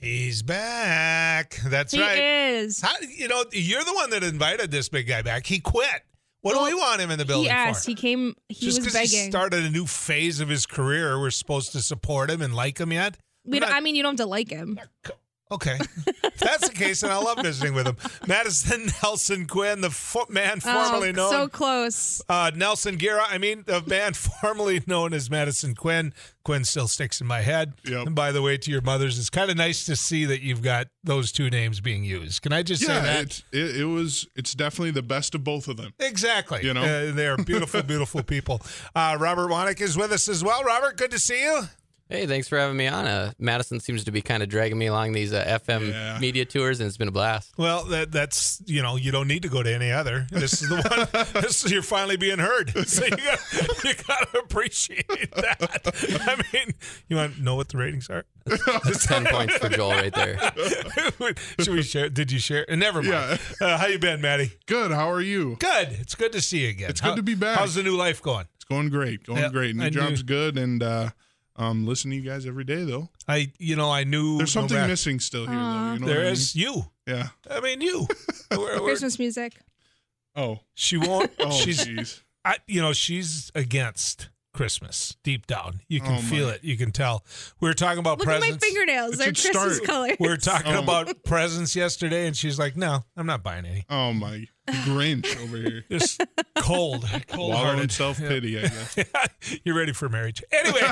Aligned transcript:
He's 0.00 0.42
back. 0.42 1.60
That's 1.66 1.92
right. 1.96 2.00
He 2.02 2.20
right. 2.20 2.54
is. 2.64 2.80
How, 2.80 2.92
you 3.16 3.28
know, 3.28 3.44
you're 3.52 3.84
the 3.84 3.92
one 3.92 4.10
that 4.10 4.22
invited 4.24 4.70
this 4.70 4.88
big 4.88 5.06
guy 5.06 5.22
back. 5.22 5.46
He 5.46 5.60
quit. 5.60 6.02
What 6.42 6.54
do 6.54 6.64
we 6.64 6.72
want 6.74 7.02
him 7.02 7.10
in 7.10 7.18
the 7.18 7.26
building 7.26 7.50
He 7.50 7.50
asked. 7.50 7.84
for? 7.84 7.90
He 7.90 7.94
came. 7.94 8.34
He 8.48 8.64
Just 8.66 8.78
was 8.78 8.86
because 8.86 9.10
he 9.10 9.28
started 9.28 9.62
a 9.64 9.70
new 9.70 9.84
phase 9.86 10.40
of 10.40 10.48
his 10.48 10.64
career, 10.64 11.20
we're 11.20 11.30
supposed 11.30 11.72
to 11.72 11.82
support 11.82 12.30
him 12.30 12.40
and 12.40 12.54
like 12.54 12.78
him 12.80 12.92
yet? 12.92 13.18
we 13.44 13.60
don't, 13.60 13.68
not- 13.68 13.76
I 13.76 13.80
mean, 13.80 13.94
you 13.94 14.02
don't 14.02 14.18
have 14.18 14.24
to 14.24 14.30
like 14.30 14.48
him. 14.50 14.78
Okay. 15.52 15.78
if 16.06 16.38
that's 16.38 16.68
the 16.68 16.74
case, 16.74 17.00
then 17.00 17.10
I 17.10 17.16
love 17.16 17.38
visiting 17.42 17.74
with 17.74 17.86
him. 17.86 17.96
Madison 18.26 18.88
Nelson 19.02 19.46
Quinn, 19.46 19.80
the 19.80 19.90
fo- 19.90 20.26
man 20.28 20.60
formerly 20.60 21.08
oh, 21.10 21.12
known 21.12 21.30
so 21.30 21.48
close. 21.48 22.22
uh, 22.28 22.50
Nelson 22.54 22.98
Gira, 22.98 23.24
I 23.28 23.38
mean, 23.38 23.64
the 23.66 23.82
man 23.86 24.14
formerly 24.42 24.80
known 24.86 25.12
as 25.12 25.30
Madison 25.30 25.74
Quinn. 25.74 26.12
Quinn 26.44 26.64
still 26.64 26.88
sticks 26.88 27.20
in 27.20 27.26
my 27.26 27.42
head. 27.42 27.74
Yep. 27.84 28.06
And 28.06 28.16
by 28.16 28.32
the 28.32 28.42
way, 28.42 28.56
to 28.56 28.70
your 28.70 28.80
mothers, 28.80 29.18
it's 29.18 29.28
kind 29.28 29.50
of 29.50 29.56
nice 29.56 29.84
to 29.86 29.96
see 29.96 30.24
that 30.24 30.40
you've 30.40 30.62
got 30.62 30.86
those 31.04 31.32
two 31.32 31.50
names 31.50 31.80
being 31.80 32.02
used. 32.02 32.42
Can 32.42 32.52
I 32.52 32.62
just 32.62 32.82
say 32.82 32.94
that? 32.94 33.22
it's, 33.22 33.44
it, 33.52 33.82
it 33.82 33.84
was. 33.84 34.26
It's 34.34 34.54
definitely 34.54 34.92
the 34.92 35.02
best 35.02 35.34
of 35.34 35.44
both 35.44 35.68
of 35.68 35.76
them. 35.76 35.92
Exactly. 35.98 36.60
You 36.64 36.72
know? 36.74 36.82
Uh, 36.82 37.12
they 37.12 37.26
are 37.26 37.36
beautiful, 37.36 37.82
beautiful 37.86 38.22
people. 38.22 38.62
Uh, 38.94 39.16
Robert 39.20 39.48
Wanek 39.48 39.80
is 39.80 39.96
with 39.96 40.12
us 40.12 40.28
as 40.28 40.42
well. 40.42 40.64
Robert, 40.64 40.96
good 40.96 41.10
to 41.10 41.18
see 41.18 41.42
you. 41.42 41.62
Hey, 42.10 42.26
thanks 42.26 42.48
for 42.48 42.58
having 42.58 42.76
me 42.76 42.88
on. 42.88 43.06
Uh, 43.06 43.32
Madison 43.38 43.78
seems 43.78 44.02
to 44.02 44.10
be 44.10 44.20
kind 44.20 44.42
of 44.42 44.48
dragging 44.48 44.76
me 44.76 44.86
along 44.86 45.12
these 45.12 45.32
uh, 45.32 45.44
FM 45.64 45.90
Yeah. 45.92 46.18
media 46.20 46.44
tours, 46.44 46.80
and 46.80 46.88
it's 46.88 46.96
been 46.96 47.06
a 47.06 47.12
blast. 47.12 47.52
Well, 47.56 47.84
that, 47.84 48.10
that's 48.10 48.60
you 48.66 48.82
know 48.82 48.96
you 48.96 49.12
don't 49.12 49.28
need 49.28 49.42
to 49.42 49.48
go 49.48 49.62
to 49.62 49.72
any 49.72 49.92
other. 49.92 50.26
This 50.30 50.60
is 50.60 50.68
the 50.68 50.74
one. 50.74 51.26
this 51.42 51.64
is 51.64 51.70
you're 51.70 51.82
finally 51.82 52.16
being 52.16 52.38
heard. 52.40 52.72
So 52.90 53.04
you 53.04 53.10
got 53.10 53.84
you 53.84 53.94
got 54.08 54.32
to 54.32 54.38
appreciate 54.40 55.06
that. 55.36 56.20
I 56.26 56.42
mean, 56.52 56.74
you 57.08 57.14
want 57.16 57.36
to 57.36 57.42
know 57.42 57.54
what 57.54 57.68
the 57.68 57.78
ratings 57.78 58.10
are? 58.10 58.24
That's 58.44 59.06
Ten 59.06 59.24
points 59.26 59.54
for 59.58 59.68
Joel 59.68 59.92
right 59.92 60.12
there. 60.12 60.36
Should 61.60 61.74
we 61.74 61.82
share? 61.82 62.08
Did 62.08 62.32
you 62.32 62.40
share? 62.40 62.66
Never 62.68 63.02
mind. 63.02 63.38
Yeah. 63.60 63.66
Uh, 63.66 63.78
how 63.78 63.86
you 63.86 64.00
been, 64.00 64.20
Maddie? 64.20 64.52
Good. 64.66 64.90
How 64.90 65.08
are 65.12 65.20
you? 65.20 65.56
Good. 65.60 65.88
It's 66.00 66.16
good 66.16 66.32
to 66.32 66.40
see 66.40 66.64
you 66.64 66.70
again. 66.70 66.90
It's 66.90 67.00
good 67.00 67.14
to 67.16 67.22
be 67.22 67.36
back. 67.36 67.56
How's 67.58 67.76
the 67.76 67.84
new 67.84 67.96
life 67.96 68.20
going? 68.20 68.46
It's 68.56 68.64
going 68.64 68.88
great. 68.88 69.24
Going 69.24 69.38
Yeah, 69.40 69.50
great. 69.50 69.76
New 69.76 69.84
I 69.84 69.90
knew- 69.90 70.00
job's 70.00 70.22
good, 70.24 70.58
and 70.58 70.82
uh, 70.82 71.10
um, 71.60 71.86
listen 71.86 72.10
to 72.10 72.16
you 72.16 72.22
guys 72.22 72.46
every 72.46 72.64
day 72.64 72.84
though. 72.84 73.08
I, 73.28 73.52
you 73.58 73.76
know, 73.76 73.90
I 73.90 74.04
knew 74.04 74.38
There's 74.38 74.50
something 74.52 74.76
matter- 74.76 74.88
missing 74.88 75.20
still 75.20 75.46
here, 75.46 75.54
though. 75.54 75.92
You 75.92 75.98
know 76.00 76.06
There 76.06 76.18
what 76.20 76.26
I 76.26 76.30
is 76.30 76.56
you. 76.56 76.86
Yeah. 77.06 77.28
I 77.50 77.60
mean, 77.60 77.80
you. 77.82 78.06
We're- 78.50 78.60
we're- 78.64 78.80
Christmas 78.80 79.18
music. 79.18 79.54
Oh. 80.34 80.60
she 80.74 80.96
won't. 80.96 81.30
Oh. 81.38 81.50
she's, 81.50 81.84
jeez. 81.84 82.22
I, 82.44 82.56
you 82.66 82.80
know, 82.80 82.92
she's 82.94 83.52
against 83.54 84.29
Christmas 84.60 85.16
deep 85.24 85.46
down. 85.46 85.80
You 85.88 86.02
can 86.02 86.16
Oh, 86.16 86.18
feel 86.18 86.50
it. 86.50 86.62
You 86.62 86.76
can 86.76 86.92
tell. 86.92 87.24
We 87.60 87.68
were 87.68 87.72
talking 87.72 87.98
about 87.98 88.18
Look 88.18 88.28
at 88.28 88.40
presents. 88.40 88.62
my 88.62 88.68
fingernails. 88.68 89.16
They're 89.16 89.28
Christmas 89.28 89.76
start- 89.78 89.84
colors. 89.86 90.16
We 90.20 90.28
were 90.28 90.36
talking 90.36 90.74
Oh. 90.74 90.82
about 90.82 91.24
presents 91.24 91.74
yesterday, 91.74 92.26
and 92.26 92.36
she's 92.36 92.58
like, 92.58 92.76
"No, 92.76 93.02
I'm 93.16 93.24
not 93.24 93.42
buying 93.42 93.64
any. 93.64 93.86
Oh 93.88 94.12
my 94.12 94.46
Grinch 94.68 95.34
over 95.42 95.56
here. 95.56 95.84
Just 95.90 96.22
cold, 96.58 97.08
cold 97.28 97.54
hearted 97.54 97.90
self 97.90 98.18
pity, 98.18 98.58
I 98.58 98.62
guess. 98.68 98.98
You're 99.64 99.74
ready 99.78 99.92
for 99.94 100.10
marriage. 100.10 100.42
Anyway, 100.52 100.82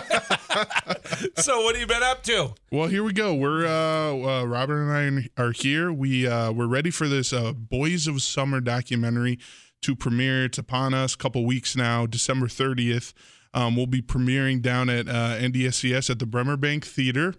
so 1.36 1.60
what 1.62 1.74
have 1.74 1.80
you 1.82 1.86
been 1.86 2.02
up 2.02 2.22
to? 2.24 2.54
Well, 2.72 2.88
here 2.88 3.02
we 3.04 3.12
go. 3.12 3.34
We're 3.34 3.66
uh, 3.66 4.40
uh, 4.40 4.44
Robert 4.46 4.82
and 4.82 5.28
I 5.38 5.42
are 5.42 5.52
here. 5.52 5.92
We 5.92 6.26
uh, 6.26 6.52
we're 6.52 6.66
ready 6.66 6.90
for 6.90 7.06
this 7.06 7.34
uh, 7.34 7.52
Boys 7.52 8.06
of 8.06 8.22
Summer 8.22 8.60
documentary 8.62 9.38
to 9.82 9.94
premiere. 9.94 10.46
It's 10.46 10.56
upon 10.58 10.94
us. 10.94 11.14
A 11.14 11.18
couple 11.18 11.44
weeks 11.44 11.76
now, 11.76 12.06
December 12.06 12.46
30th. 12.46 13.12
Um, 13.54 13.76
we'll 13.76 13.86
be 13.86 14.02
premiering 14.02 14.60
down 14.60 14.88
at 14.90 15.08
uh, 15.08 15.36
NDSCS 15.38 16.10
at 16.10 16.18
the 16.18 16.26
Bremer 16.26 16.56
Bank 16.56 16.84
Theater. 16.84 17.34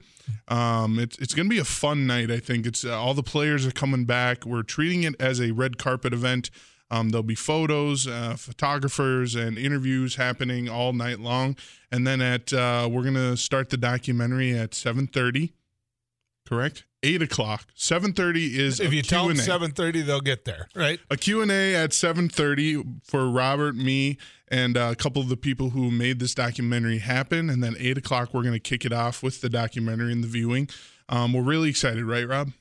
Um, 0.47 0.99
it's 0.99 1.17
it's 1.19 1.33
going 1.33 1.47
to 1.47 1.53
be 1.53 1.59
a 1.59 1.65
fun 1.65 2.07
night. 2.07 2.31
I 2.31 2.39
think 2.39 2.65
it's 2.65 2.83
uh, 2.83 2.99
all 2.99 3.13
the 3.13 3.23
players 3.23 3.65
are 3.65 3.71
coming 3.71 4.05
back. 4.05 4.45
We're 4.45 4.63
treating 4.63 5.03
it 5.03 5.15
as 5.19 5.39
a 5.39 5.51
red 5.51 5.77
carpet 5.77 6.13
event. 6.13 6.49
Um, 6.91 7.09
there'll 7.09 7.23
be 7.23 7.35
photos, 7.35 8.07
uh, 8.07 8.35
photographers, 8.35 9.35
and 9.35 9.57
interviews 9.57 10.15
happening 10.15 10.67
all 10.67 10.91
night 10.91 11.19
long. 11.19 11.55
And 11.91 12.05
then 12.07 12.21
at 12.21 12.51
uh, 12.51 12.89
we're 12.91 13.03
gonna 13.03 13.37
start 13.37 13.69
the 13.69 13.77
documentary 13.77 14.57
at 14.57 14.73
seven 14.73 15.07
thirty. 15.07 15.53
Correct. 16.47 16.85
Eight 17.01 17.21
o'clock. 17.21 17.65
Seven 17.75 18.11
thirty 18.11 18.59
is 18.59 18.81
If 18.81 18.91
a 18.91 18.95
you 18.95 19.01
tell 19.01 19.27
them 19.27 19.37
Q&A. 19.37 19.59
7:30, 19.59 20.05
they'll 20.05 20.19
get 20.19 20.43
there, 20.43 20.67
right? 20.75 20.99
a 21.09 21.15
Q&A 21.15 21.73
at 21.75 21.91
7.30 21.91 23.01
for 23.05 23.29
Robert, 23.29 23.75
me, 23.75 24.17
and 24.49 24.75
uh, 24.75 24.89
a 24.91 24.95
couple 24.95 25.21
of 25.21 25.29
the 25.29 25.37
people 25.37 25.69
who 25.69 25.91
made 25.91 26.19
this 26.19 26.35
documentary 26.35 26.97
happen. 26.97 27.49
And 27.49 27.63
then 27.63 27.75
8 27.79 27.99
o'clock, 27.99 28.33
we're 28.33 28.41
going 28.41 28.53
to 28.53 28.59
kick 28.59 28.83
it 28.83 28.91
off 28.91 29.23
with 29.23 29.39
the 29.39 29.47
documentary 29.49 30.11
and 30.11 30.21
the 30.21 30.27
viewing. 30.27 30.67
Um, 31.07 31.31
we're 31.31 31.41
really 31.41 31.69
excited, 31.69 32.03
right, 32.03 32.27
Rob? 32.27 32.51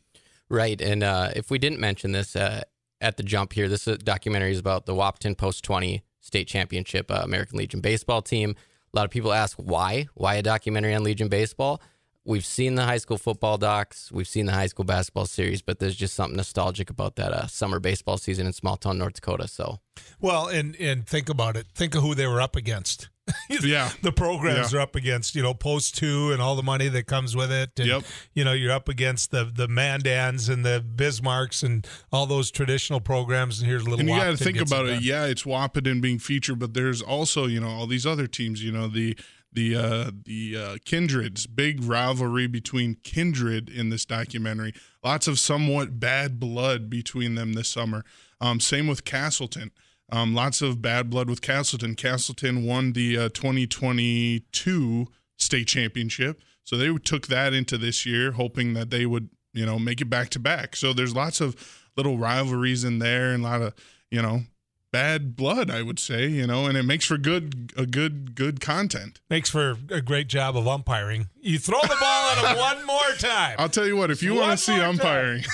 Right, 0.48 0.80
and 0.80 1.02
uh, 1.02 1.30
if 1.34 1.50
we 1.50 1.58
didn't 1.58 1.80
mention 1.80 2.12
this 2.12 2.36
uh, 2.36 2.62
at 3.00 3.16
the 3.16 3.22
jump 3.24 3.52
here, 3.52 3.68
this 3.68 3.88
uh, 3.88 3.96
documentary 4.02 4.52
is 4.52 4.58
about 4.60 4.86
the 4.86 4.94
Wahpeton 4.94 5.36
Post 5.36 5.64
20 5.64 6.04
State 6.20 6.46
Championship 6.46 7.10
uh, 7.10 7.22
American 7.24 7.58
Legion 7.58 7.80
baseball 7.80 8.22
team. 8.22 8.54
A 8.94 8.96
lot 8.96 9.04
of 9.04 9.10
people 9.10 9.32
ask 9.32 9.56
why? 9.58 10.06
Why 10.14 10.36
a 10.36 10.42
documentary 10.42 10.94
on 10.94 11.02
Legion 11.02 11.28
baseball? 11.28 11.82
We've 12.28 12.44
seen 12.44 12.74
the 12.74 12.84
high 12.84 12.98
school 12.98 13.16
football 13.16 13.56
docs, 13.56 14.12
we've 14.12 14.28
seen 14.28 14.44
the 14.44 14.52
high 14.52 14.66
school 14.66 14.84
basketball 14.84 15.24
series, 15.24 15.62
but 15.62 15.78
there's 15.78 15.96
just 15.96 16.14
something 16.14 16.36
nostalgic 16.36 16.90
about 16.90 17.16
that 17.16 17.32
uh, 17.32 17.46
summer 17.46 17.80
baseball 17.80 18.18
season 18.18 18.46
in 18.46 18.52
small 18.52 18.76
town 18.76 18.98
North 18.98 19.14
Dakota. 19.14 19.48
So 19.48 19.80
Well, 20.20 20.46
and 20.46 20.76
and 20.76 21.06
think 21.06 21.30
about 21.30 21.56
it. 21.56 21.66
Think 21.74 21.94
of 21.94 22.02
who 22.02 22.14
they 22.14 22.26
were 22.26 22.40
up 22.42 22.54
against. 22.54 23.08
Yeah. 23.50 23.90
the 24.02 24.12
programs 24.12 24.72
Yeah. 24.72 24.78
are 24.78 24.82
up 24.82 24.94
against. 24.94 25.34
You 25.34 25.42
know, 25.42 25.54
post 25.54 25.96
two 25.96 26.32
and 26.32 26.40
all 26.42 26.54
the 26.54 26.62
money 26.62 26.88
that 26.88 27.06
comes 27.06 27.34
with 27.34 27.50
it. 27.50 27.70
And, 27.78 27.86
Yep. 27.88 28.02
You 28.34 28.44
know, 28.44 28.52
you're 28.52 28.72
up 28.72 28.88
against 28.90 29.30
the 29.30 29.44
the 29.44 29.66
Mandans 29.66 30.50
and 30.50 30.64
the 30.66 30.84
Bismarcks 30.96 31.62
and 31.62 31.86
all 32.12 32.26
those 32.26 32.50
traditional 32.50 33.00
programs. 33.00 33.58
And 33.60 33.68
here's 33.68 33.82
a 33.82 33.84
little. 33.86 34.00
And 34.00 34.08
you 34.10 34.16
got 34.16 34.36
to 34.36 34.36
think 34.36 34.60
about 34.60 34.84
it. 34.86 34.94
done. 34.94 35.02
Yeah, 35.02 35.24
it's 35.24 35.44
Wahpeton 35.44 36.02
being 36.02 36.18
featured, 36.18 36.58
but 36.58 36.74
there's 36.74 37.00
also, 37.00 37.46
you 37.46 37.58
know, 37.60 37.68
all 37.68 37.86
these 37.86 38.04
other 38.06 38.26
teams, 38.26 38.62
you 38.62 38.70
know, 38.72 38.86
the 38.88 39.16
the 39.52 39.76
uh, 39.76 40.10
the 40.24 40.56
uh, 40.56 40.76
Kindreds, 40.84 41.46
big 41.46 41.82
rivalry 41.82 42.46
between 42.46 42.96
Kindred 43.02 43.68
in 43.68 43.88
this 43.88 44.04
documentary. 44.04 44.74
Lots 45.02 45.26
of 45.26 45.38
somewhat 45.38 45.98
bad 45.98 46.38
blood 46.38 46.90
between 46.90 47.34
them 47.34 47.54
this 47.54 47.68
summer. 47.68 48.04
Um, 48.40 48.60
same 48.60 48.86
with 48.86 49.04
Castleton. 49.04 49.70
Um, 50.10 50.34
lots 50.34 50.62
of 50.62 50.80
bad 50.80 51.10
blood 51.10 51.28
with 51.28 51.42
Castleton. 51.42 51.94
Castleton 51.94 52.64
won 52.64 52.92
the 52.92 53.18
uh, 53.18 53.28
2022 53.30 55.06
state 55.36 55.68
championship, 55.68 56.40
so 56.64 56.76
they 56.76 56.92
took 56.98 57.26
that 57.26 57.52
into 57.52 57.76
this 57.76 58.06
year, 58.06 58.32
hoping 58.32 58.74
that 58.74 58.90
they 58.90 59.06
would, 59.06 59.28
you 59.52 59.66
know, 59.66 59.78
make 59.78 60.00
it 60.00 60.10
back 60.10 60.30
to 60.30 60.38
back. 60.38 60.76
So 60.76 60.92
there's 60.92 61.14
lots 61.14 61.40
of 61.40 61.88
little 61.96 62.16
rivalries 62.16 62.84
in 62.84 63.00
there, 63.00 63.32
and 63.32 63.44
a 63.44 63.46
lot 63.46 63.62
of, 63.62 63.74
you 64.10 64.22
know, 64.22 64.42
bad 64.90 65.36
blood, 65.36 65.70
I 65.70 65.82
would 65.82 65.98
say, 65.98 66.28
you 66.28 66.46
know, 66.46 66.66
and 66.66 66.76
it 66.76 66.82
makes 66.82 67.04
for 67.04 67.18
good, 67.18 67.72
a 67.76 67.86
good, 67.86 68.34
good 68.34 68.60
content. 68.60 69.20
makes 69.28 69.50
for 69.50 69.76
a 69.90 70.00
great 70.00 70.28
job 70.28 70.56
of 70.56 70.66
umpiring. 70.66 71.28
You 71.40 71.58
throw 71.58 71.80
the 71.82 71.96
ball 72.00 72.30
at 72.30 72.38
him 72.38 72.58
one 72.58 72.86
more 72.86 73.12
time. 73.18 73.56
I'll 73.58 73.68
tell 73.68 73.86
you 73.86 73.96
what, 73.96 74.10
if 74.10 74.22
you 74.22 74.34
want 74.34 74.52
to 74.52 74.56
see 74.56 74.80
umpiring, 74.80 75.44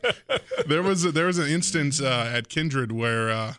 there 0.66 0.82
was 0.82 1.04
a, 1.04 1.12
there 1.12 1.26
was 1.26 1.38
an 1.38 1.48
instance 1.48 2.00
uh, 2.00 2.30
at 2.32 2.48
Kindred 2.48 2.92
where, 2.92 3.30
uh, 3.30 3.54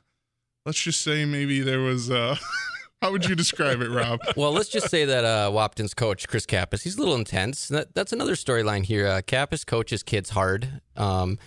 let's 0.66 0.82
just 0.82 1.02
say 1.02 1.26
maybe 1.26 1.62
there 1.62 1.82
was. 1.82 2.10
Uh, 2.10 2.36
how 3.02 3.12
would 3.12 3.26
you 3.26 3.36
describe 3.36 3.82
it, 3.82 3.90
Rob? 3.90 4.20
well, 4.36 4.52
let's 4.52 4.70
just 4.70 4.90
say 4.90 5.06
that 5.06 5.26
uh, 5.26 5.50
Wahpeton's 5.52 5.94
coach, 5.94 6.28
Chris 6.28 6.46
Kappas, 6.46 6.84
he's 6.84 6.98
a 6.98 7.00
little 7.00 7.16
intense. 7.16 7.68
That, 7.68 7.94
that's 7.96 8.14
another 8.14 8.34
storyline 8.34 8.84
here. 8.84 9.08
Uh, 9.08 9.22
Kappas 9.22 9.66
coaches 9.66 10.04
kids 10.04 10.32
hard. 10.32 10.82
Um, 10.96 11.40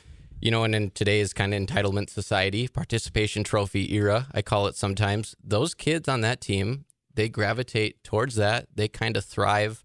you 0.44 0.50
know, 0.50 0.62
and 0.62 0.74
in 0.74 0.90
today's 0.90 1.32
kind 1.32 1.54
of 1.54 1.60
entitlement 1.60 2.10
society, 2.10 2.68
participation 2.68 3.42
trophy 3.42 3.94
era, 3.94 4.28
I 4.32 4.42
call 4.42 4.66
it 4.66 4.76
sometimes, 4.76 5.34
those 5.42 5.74
kids 5.74 6.06
on 6.06 6.20
that 6.20 6.42
team, 6.42 6.84
they 7.14 7.30
gravitate 7.30 8.04
towards 8.04 8.36
that. 8.36 8.66
They 8.74 8.86
kind 8.86 9.16
of 9.16 9.24
thrive 9.24 9.82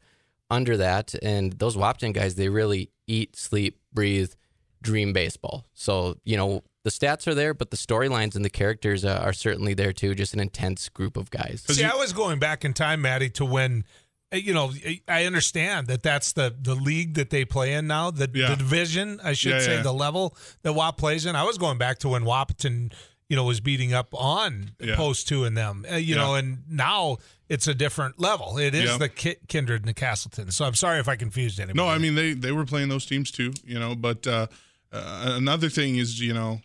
under 0.51 0.75
that. 0.75 1.15
And 1.23 1.53
those 1.53 1.77
Wahpeton 1.77 2.13
guys, 2.13 2.35
they 2.35 2.49
really 2.49 2.91
eat, 3.07 3.37
sleep, 3.37 3.79
breathe, 3.93 4.33
dream 4.81 5.13
baseball. 5.13 5.65
So, 5.73 6.17
you 6.25 6.35
know, 6.35 6.63
the 6.83 6.89
stats 6.89 7.25
are 7.27 7.35
there, 7.35 7.53
but 7.53 7.71
the 7.71 7.77
storylines 7.77 8.35
and 8.35 8.43
the 8.43 8.49
characters 8.49 9.05
are 9.05 9.31
certainly 9.31 9.73
there 9.73 9.93
too. 9.93 10.13
Just 10.13 10.33
an 10.33 10.41
intense 10.41 10.89
group 10.89 11.15
of 11.15 11.31
guys. 11.31 11.63
See, 11.67 11.85
I 11.85 11.95
was 11.95 12.11
going 12.11 12.37
back 12.37 12.65
in 12.65 12.73
time, 12.73 13.01
Maddie, 13.01 13.29
to 13.31 13.45
when 13.45 13.85
you 14.31 14.53
know 14.53 14.71
I 15.07 15.25
understand 15.25 15.87
that 15.87 16.03
that's 16.03 16.33
the 16.33 16.53
the 16.61 16.75
league 16.75 17.15
that 17.15 17.29
they 17.29 17.45
play 17.45 17.73
in 17.73 17.87
now, 17.87 18.11
the, 18.11 18.29
Yeah. 18.33 18.49
the 18.49 18.55
division, 18.57 19.19
I 19.23 19.33
should 19.33 19.53
Yeah, 19.53 19.59
say, 19.59 19.75
yeah. 19.77 19.81
the 19.81 19.93
level 19.93 20.35
that 20.61 20.73
WAP 20.73 20.97
plays 20.97 21.25
in. 21.25 21.35
I 21.35 21.43
was 21.43 21.57
going 21.57 21.77
back 21.77 21.99
to 21.99 22.09
when 22.09 22.23
Wahpeton, 22.23 22.93
you 23.27 23.35
know, 23.35 23.43
was 23.43 23.59
beating 23.59 23.93
up 23.93 24.09
on 24.13 24.71
post 24.95 25.27
two 25.27 25.45
and 25.45 25.57
them, 25.57 25.85
uh, 25.91 25.95
you 25.95 26.15
know, 26.15 26.35
and 26.35 26.59
now 26.69 27.17
it's 27.47 27.67
a 27.67 27.73
different 27.73 28.19
level. 28.19 28.57
It 28.59 28.75
is 28.75 28.97
the 28.99 29.09
Ki- 29.09 29.37
Kindred 29.47 29.81
and 29.81 29.89
the 29.89 29.93
Castleton. 29.95 30.51
So 30.51 30.65
I'm 30.65 30.75
sorry 30.75 30.99
if 30.99 31.07
I 31.07 31.15
confused 31.15 31.59
anybody. 31.59 31.77
No, 31.77 31.87
I 31.87 31.97
mean 31.97 32.15
they 32.15 32.33
they 32.33 32.51
were 32.51 32.65
playing 32.65 32.89
those 32.89 33.05
teams 33.07 33.31
too, 33.31 33.53
you 33.65 33.79
know. 33.79 33.95
But 33.95 34.27
uh, 34.27 34.47
uh, 34.91 35.33
another 35.35 35.69
thing 35.69 35.95
is, 35.97 36.19
you 36.19 36.33
know, 36.33 36.61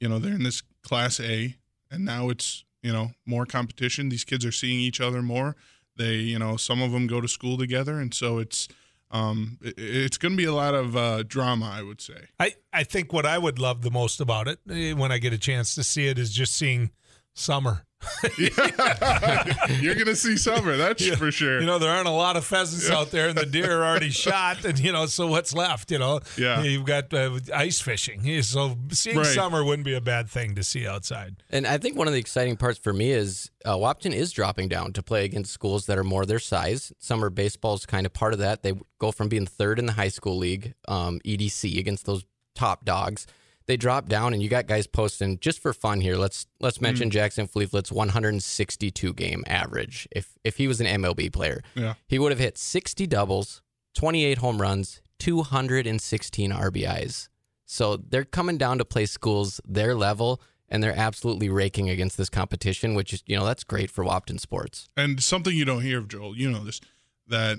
you 0.00 0.08
know 0.08 0.18
they're 0.20 0.34
in 0.34 0.44
this 0.44 0.62
Class 0.82 1.18
A, 1.20 1.56
and 1.90 2.04
now 2.04 2.28
it's 2.30 2.64
you 2.82 2.92
know 2.92 3.10
more 3.26 3.44
competition. 3.44 4.08
These 4.08 4.24
kids 4.24 4.44
are 4.44 4.52
seeing 4.52 4.78
each 4.78 5.00
other 5.00 5.20
more. 5.22 5.56
They, 5.98 6.14
you 6.14 6.38
know, 6.38 6.56
some 6.56 6.80
of 6.80 6.92
them 6.92 7.06
go 7.06 7.20
to 7.20 7.28
school 7.28 7.58
together, 7.58 7.98
and 7.98 8.14
so 8.14 8.38
it's 8.38 8.68
um, 9.10 9.58
it, 9.62 9.74
it's 9.76 10.18
going 10.18 10.32
to 10.32 10.36
be 10.36 10.44
a 10.44 10.54
lot 10.54 10.74
of 10.74 10.96
uh, 10.96 11.22
drama, 11.24 11.70
I 11.74 11.82
would 11.82 12.00
say. 12.00 12.28
I, 12.38 12.54
I 12.72 12.84
think 12.84 13.12
what 13.12 13.26
I 13.26 13.38
would 13.38 13.58
love 13.58 13.82
the 13.82 13.90
most 13.90 14.20
about 14.20 14.48
it 14.48 14.60
eh, 14.70 14.92
when 14.92 15.12
I 15.12 15.18
get 15.18 15.32
a 15.32 15.38
chance 15.38 15.74
to 15.76 15.84
see 15.84 16.08
it 16.08 16.18
is 16.18 16.32
just 16.32 16.54
seeing 16.54 16.90
summer. 17.38 17.84
You're 18.38 19.94
going 19.94 20.06
to 20.06 20.16
see 20.16 20.36
summer, 20.36 20.76
that's 20.76 21.04
Yeah. 21.04 21.16
for 21.16 21.30
sure. 21.30 21.60
You 21.60 21.66
know, 21.66 21.78
there 21.78 21.90
aren't 21.90 22.06
a 22.08 22.12
lot 22.12 22.36
of 22.36 22.44
pheasants 22.44 22.88
out 22.90 23.10
there, 23.10 23.28
and 23.28 23.36
the 23.38 23.46
deer 23.46 23.80
are 23.80 23.84
already 23.84 24.10
shot, 24.24 24.64
and 24.64 24.78
you 24.78 24.92
know, 24.92 25.06
so 25.06 25.26
what's 25.26 25.54
left? 25.54 25.90
You 25.90 25.98
know, 25.98 26.20
Yeah. 26.36 26.62
you've 26.62 26.84
got 26.84 27.12
uh, 27.12 27.38
ice 27.54 27.80
fishing. 27.80 28.42
So 28.42 28.76
seeing 28.92 29.16
Right. 29.18 29.26
summer 29.26 29.64
wouldn't 29.64 29.84
be 29.84 29.94
a 29.94 30.00
bad 30.00 30.28
thing 30.28 30.54
to 30.54 30.62
see 30.64 30.86
outside. 30.86 31.42
And 31.50 31.66
I 31.66 31.78
think 31.78 31.96
one 31.96 32.06
of 32.06 32.12
the 32.12 32.20
exciting 32.20 32.56
parts 32.56 32.78
for 32.78 32.92
me 32.92 33.10
is 33.10 33.50
uh, 33.64 33.74
Wahpeton 33.76 34.12
is 34.14 34.32
dropping 34.32 34.68
down 34.68 34.92
to 34.94 35.02
play 35.02 35.24
against 35.24 35.52
schools 35.52 35.86
that 35.86 35.98
are 35.98 36.04
more 36.04 36.24
their 36.24 36.38
size. 36.38 36.92
Summer 36.98 37.30
baseball 37.30 37.74
is 37.74 37.84
kind 37.86 38.06
of 38.06 38.12
part 38.12 38.32
of 38.32 38.38
that. 38.38 38.62
They 38.62 38.74
go 38.98 39.10
from 39.12 39.28
being 39.28 39.46
third 39.46 39.78
in 39.78 39.86
the 39.86 39.92
high 39.92 40.08
school 40.08 40.36
league, 40.36 40.74
um, 40.86 41.20
EDC, 41.24 41.78
against 41.78 42.06
those 42.06 42.24
top 42.54 42.84
dogs. 42.84 43.26
They 43.68 43.76
drop 43.76 44.08
down, 44.08 44.32
and 44.32 44.42
you 44.42 44.48
got 44.48 44.66
guys 44.66 44.86
posting 44.86 45.38
just 45.40 45.60
for 45.60 45.74
fun 45.74 46.00
here. 46.00 46.16
Let's 46.16 46.46
let's 46.58 46.80
mention 46.80 47.10
mm. 47.10 47.12
Jackson 47.12 47.46
Fleetfoot's 47.46 47.92
162 47.92 49.12
game 49.12 49.44
average. 49.46 50.08
If 50.10 50.38
if 50.42 50.56
he 50.56 50.66
was 50.66 50.80
an 50.80 50.86
MLB 50.86 51.30
player, 51.30 51.62
yeah. 51.74 51.94
he 52.06 52.18
would 52.18 52.32
have 52.32 52.38
hit 52.38 52.56
60 52.56 53.06
doubles, 53.06 53.60
28 53.94 54.38
home 54.38 54.60
runs, 54.60 55.02
216 55.18 56.50
RBIs. 56.50 57.28
So 57.66 57.98
they're 57.98 58.24
coming 58.24 58.56
down 58.56 58.78
to 58.78 58.86
play 58.86 59.04
schools 59.04 59.60
their 59.66 59.94
level, 59.94 60.40
and 60.70 60.82
they're 60.82 60.98
absolutely 60.98 61.50
raking 61.50 61.90
against 61.90 62.16
this 62.16 62.30
competition, 62.30 62.94
which 62.94 63.12
is, 63.12 63.22
you 63.26 63.36
know, 63.36 63.44
that's 63.44 63.64
great 63.64 63.90
for 63.90 64.02
Wahpeton 64.02 64.40
sports. 64.40 64.88
And 64.96 65.22
something 65.22 65.54
you 65.54 65.66
don't 65.66 65.82
hear 65.82 65.98
of 65.98 66.08
Joel, 66.08 66.34
you 66.34 66.50
know 66.50 66.64
this, 66.64 66.80
that 67.26 67.58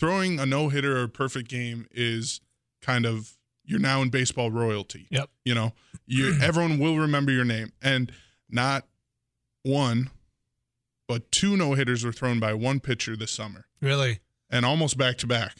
throwing 0.00 0.40
a 0.40 0.46
no 0.46 0.68
hitter 0.68 1.00
or 1.00 1.06
perfect 1.06 1.48
game 1.48 1.86
is 1.92 2.40
kind 2.80 3.06
of 3.06 3.38
you're 3.64 3.80
now 3.80 4.02
in 4.02 4.08
baseball 4.10 4.50
royalty. 4.50 5.06
Yep. 5.10 5.30
You 5.44 5.54
know, 5.54 5.72
you 6.06 6.36
everyone 6.42 6.78
will 6.78 6.98
remember 6.98 7.32
your 7.32 7.44
name, 7.44 7.72
and 7.82 8.12
not 8.50 8.86
one, 9.62 10.10
but 11.08 11.30
two 11.30 11.56
no 11.56 11.74
hitters 11.74 12.04
were 12.04 12.12
thrown 12.12 12.40
by 12.40 12.54
one 12.54 12.80
pitcher 12.80 13.16
this 13.16 13.30
summer, 13.30 13.66
Really, 13.80 14.20
and 14.50 14.64
almost 14.64 14.96
back 14.98 15.18
to 15.18 15.26
back. 15.26 15.56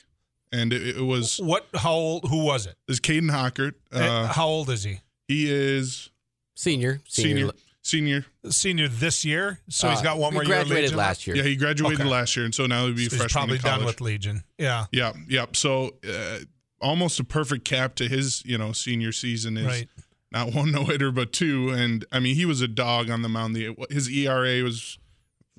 And 0.55 0.73
it, 0.73 0.97
it 0.99 1.03
was 1.03 1.39
what? 1.39 1.67
How 1.75 1.93
old? 1.95 2.29
Who 2.29 2.45
was 2.45 2.67
it? 2.67 2.77
Is 2.89 2.99
this 2.99 3.01
Caden 3.01 3.31
Hockert. 3.31 3.75
Eh, 3.93 4.07
Uh, 4.07 4.27
how 4.27 4.47
old 4.47 4.69
is 4.71 4.85
he? 4.85 5.01
he 5.29 5.51
is 5.51 6.11
Senior, 6.55 7.01
senior, 7.09 7.51
senior. 7.83 8.27
Senior 8.51 8.89
this 8.89 9.25
year, 9.25 9.61
so 9.71 9.89
he's 9.89 10.03
got 10.03 10.19
one 10.19 10.33
he 10.33 10.35
more 10.35 10.45
year. 10.45 10.61
of 10.61 10.67
graduated 10.67 10.95
last 10.97 11.27
year. 11.27 11.37
Yeah, 11.37 11.45
he 11.45 11.57
graduated 11.57 12.01
Okay. 12.01 12.09
last 12.09 12.37
year, 12.37 12.45
and 12.45 12.55
so 12.55 12.67
now 12.67 12.85
he'll 12.87 12.95
be 12.95 13.07
a 13.07 13.11
So 13.11 13.17
he's 13.17 13.23
freshman 13.23 13.41
probably 13.41 13.57
in 13.57 13.63
done 13.63 13.85
with 13.87 14.01
Legion. 14.03 14.43
Yeah, 14.59 14.87
Yeah, 14.93 15.13
yep. 15.29 15.57
So 15.57 15.95
uh, 16.07 16.39
almost 16.83 17.21
a 17.21 17.25
perfect 17.25 17.65
cap 17.65 17.95
to 17.97 18.09
his, 18.09 18.43
you 18.45 18.59
know, 18.59 18.73
senior 18.73 19.13
season 19.13 19.57
is 19.57 19.67
right. 19.67 19.89
not 20.31 20.53
one 20.53 20.73
no 20.73 20.85
hitter 20.85 21.11
but 21.11 21.33
two, 21.33 21.71
and 21.71 22.05
I 22.13 22.21
mean 22.21 22.35
he 22.35 22.45
was 22.45 22.61
a 22.61 22.69
dog 22.69 23.11
on 23.11 23.23
the 23.23 23.29
mound. 23.29 23.55
The, 23.55 23.75
his 23.91 24.09
ERA 24.09 24.63
was 24.63 24.99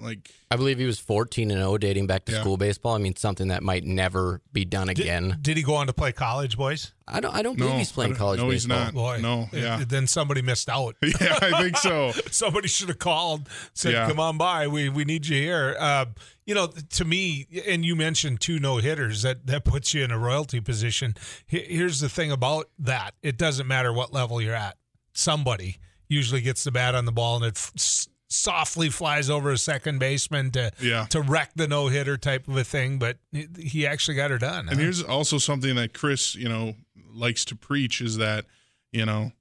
like 0.04 0.30
I 0.52 0.56
believe 0.56 0.78
he 0.78 0.86
was 0.86 1.00
14 1.00 1.50
and 1.52 1.60
0 1.60 1.78
dating 1.78 2.06
back 2.08 2.26
to 2.26 2.32
Yeah. 2.32 2.42
school 2.42 2.58
baseball. 2.58 2.94
I 2.94 2.98
mean, 3.00 3.16
something 3.16 3.48
that 3.48 3.64
might 3.64 3.84
never 3.84 4.42
be 4.52 4.66
done 4.66 4.90
again. 4.90 5.38
Did 5.42 5.58
he 5.58 5.64
go 5.64 5.76
on 5.76 5.88
to 5.88 5.94
play 5.94 6.12
college, 6.12 6.58
boys? 6.58 6.92
I 7.08 7.20
don't 7.20 7.34
I 7.36 7.42
don't 7.42 7.58
no, 7.58 7.66
believe 7.66 7.80
he's 7.80 7.92
I 7.92 7.96
playing 7.96 8.12
don't- 8.12 8.18
college 8.20 8.40
No, 8.40 8.50
he's 8.50 8.68
not. 8.68 8.94
Boy, 8.94 9.20
no, 9.22 9.50
yeah, 9.52 9.84
Then 9.88 10.08
somebody 10.08 10.42
missed 10.42 10.70
out. 10.70 10.96
yeah, 11.04 11.38
I 11.42 11.62
think 11.62 11.78
so. 11.78 12.12
somebody 12.32 12.68
should 12.68 12.90
have 12.90 13.00
called 13.00 13.50
said 13.74 13.94
Yeah. 13.94 14.08
come 14.08 14.20
on 14.20 14.38
by 14.38 14.68
we 14.68 14.90
we 14.90 15.06
need 15.06 15.26
you 15.26 15.38
here 15.42 15.76
uh, 15.80 16.06
you 16.46 16.54
know 16.56 16.68
to 16.68 17.06
me 17.06 17.48
and 17.68 17.84
you 17.86 17.96
mentioned 17.96 18.40
two 18.42 18.60
no 18.60 18.78
hitters 18.78 19.22
that 19.24 19.48
that 19.48 19.66
puts 19.66 19.94
you 19.94 20.04
in 20.04 20.12
a 20.12 20.20
royalty 20.20 20.60
position 20.62 21.16
here's 21.48 22.00
the 22.00 22.10
thing 22.10 22.32
about 22.32 22.70
that 22.80 23.16
it 23.22 23.38
doesn't 23.38 23.68
matter 23.68 23.92
what 23.94 24.14
level 24.14 24.42
you're 24.42 24.54
at 24.56 24.78
somebody 25.14 25.78
usually 26.10 26.42
gets 26.42 26.64
the 26.64 26.72
bat 26.72 26.96
on 26.96 27.06
the 27.06 27.12
ball 27.12 27.38
and 27.38 27.46
it 27.46 27.58
f- 27.58 27.72
s- 27.76 28.08
softly 28.34 28.90
flies 28.90 29.30
over 29.30 29.52
a 29.52 29.58
second 29.58 30.00
baseman 30.00 30.52
to 30.52 30.72
Yeah. 30.82 31.06
to 31.12 31.22
wreck 31.22 31.52
the 31.56 31.68
no 31.68 31.88
hitter 31.88 32.18
type 32.18 32.48
of 32.48 32.58
a 32.58 32.64
thing 32.64 33.00
but 33.00 33.18
he- 33.58 33.86
actually 33.88 34.16
got 34.16 34.32
her 34.32 34.38
done 34.38 34.68
And 34.70 34.78
huh? 34.78 34.84
here's 34.84 35.02
also 35.04 35.38
something 35.38 35.76
that 35.76 35.94
Chris, 35.94 36.36
you 36.36 36.50
know, 36.50 36.76
likes 37.14 37.46
to 37.46 37.56
preach 37.56 38.02
is 38.02 38.18
that, 38.18 38.46
you 38.92 39.06
know, 39.06 39.32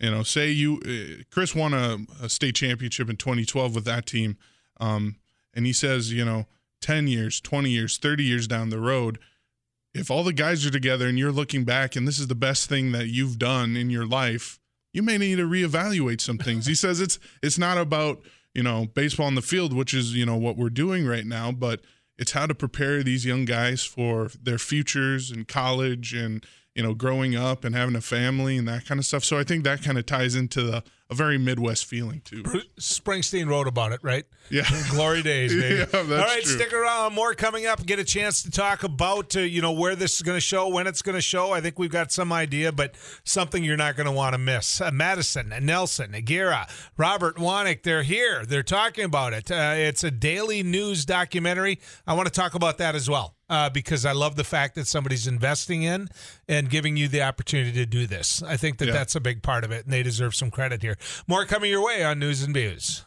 you 0.00 0.10
know, 0.10 0.22
say 0.22 0.50
you 0.50 0.80
uh, 0.84 1.22
Chris 1.30 1.54
won 1.54 1.72
a, 1.74 1.98
a 2.20 2.28
state 2.28 2.54
championship 2.56 3.08
in 3.08 3.16
2012 3.16 3.74
with 3.74 3.84
that 3.84 4.04
team, 4.06 4.36
um, 4.80 5.16
and 5.54 5.64
he 5.66 5.72
says, 5.72 6.12
you 6.12 6.24
know, 6.24 6.46
10 6.80 7.06
years, 7.06 7.40
20 7.40 7.70
years, 7.70 7.98
30 7.98 8.24
years 8.24 8.48
down 8.48 8.70
the 8.70 8.80
road, 8.80 9.18
if 9.94 10.10
all 10.10 10.24
the 10.24 10.32
guys 10.32 10.66
are 10.66 10.70
together 10.70 11.06
and 11.06 11.18
you're 11.18 11.30
looking 11.30 11.64
back 11.64 11.94
and 11.94 12.08
this 12.08 12.18
is 12.18 12.26
the 12.26 12.34
best 12.34 12.68
thing 12.68 12.90
that 12.92 13.06
you've 13.08 13.38
done 13.38 13.76
in 13.76 13.90
your 13.90 14.06
life, 14.06 14.58
you 14.92 15.02
may 15.02 15.18
need 15.18 15.36
to 15.36 15.48
reevaluate 15.48 16.20
some 16.20 16.38
things. 16.38 16.66
he 16.66 16.74
says 16.74 17.00
it's 17.00 17.18
it's 17.42 17.58
not 17.58 17.78
about 17.78 18.20
you 18.54 18.62
know 18.62 18.86
baseball 18.94 19.26
on 19.26 19.34
the 19.34 19.42
field, 19.42 19.72
which 19.72 19.94
is 19.94 20.14
you 20.14 20.26
know 20.26 20.36
what 20.36 20.56
we're 20.56 20.70
doing 20.70 21.06
right 21.06 21.26
now, 21.26 21.52
but 21.52 21.80
it's 22.18 22.32
how 22.32 22.46
to 22.46 22.54
prepare 22.54 23.02
these 23.02 23.24
young 23.24 23.44
guys 23.44 23.82
for 23.84 24.30
their 24.40 24.58
futures 24.58 25.30
and 25.30 25.48
college 25.48 26.14
and 26.14 26.44
you 26.74 26.82
know 26.82 26.94
growing 26.94 27.34
up 27.34 27.64
and 27.64 27.74
having 27.74 27.96
a 27.96 28.00
family 28.00 28.56
and 28.56 28.68
that 28.68 28.86
kind 28.86 28.98
of 28.98 29.06
stuff. 29.06 29.24
So 29.24 29.38
I 29.38 29.44
think 29.44 29.64
that 29.64 29.82
kind 29.82 29.98
of 29.98 30.06
ties 30.06 30.34
into 30.34 30.62
the, 30.62 30.84
a 31.12 31.14
very 31.14 31.38
Midwest 31.38 31.84
feeling 31.84 32.22
too. 32.24 32.42
Springsteen 32.80 33.48
wrote 33.48 33.68
about 33.68 33.92
it, 33.92 34.00
right? 34.02 34.24
Yeah. 34.50 34.64
Glory 34.90 35.22
days, 35.22 35.54
baby. 35.60 35.76
Yeah, 35.92 35.98
All 35.98 36.04
right, 36.06 36.42
true. 36.42 36.54
stick 36.54 36.72
around. 36.72 37.14
More 37.14 37.34
coming 37.34 37.66
up. 37.66 37.84
Get 37.86 37.98
a 37.98 38.04
chance 38.04 38.42
to 38.42 38.50
talk 38.50 38.82
about 38.82 39.36
uh, 39.36 39.40
you 39.40 39.62
know 39.62 39.72
where 39.72 39.94
this 39.94 40.16
is 40.16 40.22
going 40.22 40.36
to 40.36 40.40
show, 40.40 40.68
when 40.68 40.86
it's 40.86 41.02
going 41.02 41.14
to 41.14 41.22
show. 41.22 41.52
I 41.52 41.60
think 41.60 41.78
we've 41.78 41.90
got 41.90 42.10
some 42.10 42.32
idea, 42.32 42.72
but 42.72 42.94
something 43.24 43.62
you're 43.62 43.76
not 43.76 43.96
going 43.96 44.06
to 44.06 44.12
want 44.12 44.32
to 44.34 44.38
miss. 44.38 44.80
Uh, 44.80 44.90
Madison, 44.90 45.52
Nelson, 45.62 46.14
Aguirre, 46.14 46.66
Robert 46.96 47.36
Wanek, 47.36 47.82
they're 47.82 48.02
here. 48.02 48.44
They're 48.44 48.62
talking 48.62 49.04
about 49.04 49.32
it. 49.32 49.50
Uh, 49.50 49.74
it's 49.76 50.02
a 50.02 50.10
daily 50.10 50.62
news 50.62 51.04
documentary. 51.04 51.78
I 52.06 52.14
want 52.14 52.26
to 52.26 52.32
talk 52.32 52.54
about 52.54 52.78
that 52.78 52.94
as 52.94 53.08
well. 53.08 53.36
Uh, 53.52 53.68
because 53.68 54.06
I 54.06 54.12
love 54.12 54.36
the 54.36 54.44
fact 54.44 54.76
that 54.76 54.86
somebody's 54.86 55.26
investing 55.26 55.82
in 55.82 56.08
and 56.48 56.70
giving 56.70 56.96
you 56.96 57.06
the 57.06 57.20
opportunity 57.20 57.72
to 57.72 57.84
do 57.84 58.06
this. 58.06 58.42
I 58.42 58.56
think 58.56 58.78
that 58.78 58.86
Yeah. 58.86 58.92
that's 58.94 59.14
a 59.14 59.20
big 59.20 59.42
part 59.42 59.62
of 59.62 59.70
it, 59.70 59.84
and 59.84 59.92
they 59.92 60.02
deserve 60.02 60.34
some 60.34 60.50
credit 60.50 60.80
here. 60.80 60.96
More 61.26 61.44
coming 61.44 61.70
your 61.70 61.84
way 61.84 62.02
on 62.02 62.18
News 62.18 62.42
and 62.42 62.54
Views. 62.54 63.04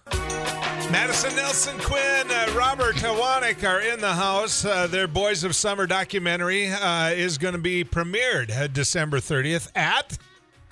Madison 0.91 1.35
Nelson 1.35 1.79
Quinn, 1.79 2.29
uh, 2.29 2.53
Robert 2.55 2.95
Tawanik 2.97 3.67
are 3.67 3.81
in 3.81 3.99
the 4.01 4.13
house. 4.13 4.63
Uh, 4.63 4.85
their 4.85 5.07
Boys 5.07 5.43
of 5.43 5.55
Summer 5.55 5.87
documentary 5.87 6.67
uh, 6.67 7.09
is 7.09 7.39
going 7.39 7.55
to 7.55 7.59
be 7.59 7.83
premiered 7.83 8.51
uh, 8.55 8.67
December 8.67 9.17
30th 9.19 9.71
at. 9.75 10.19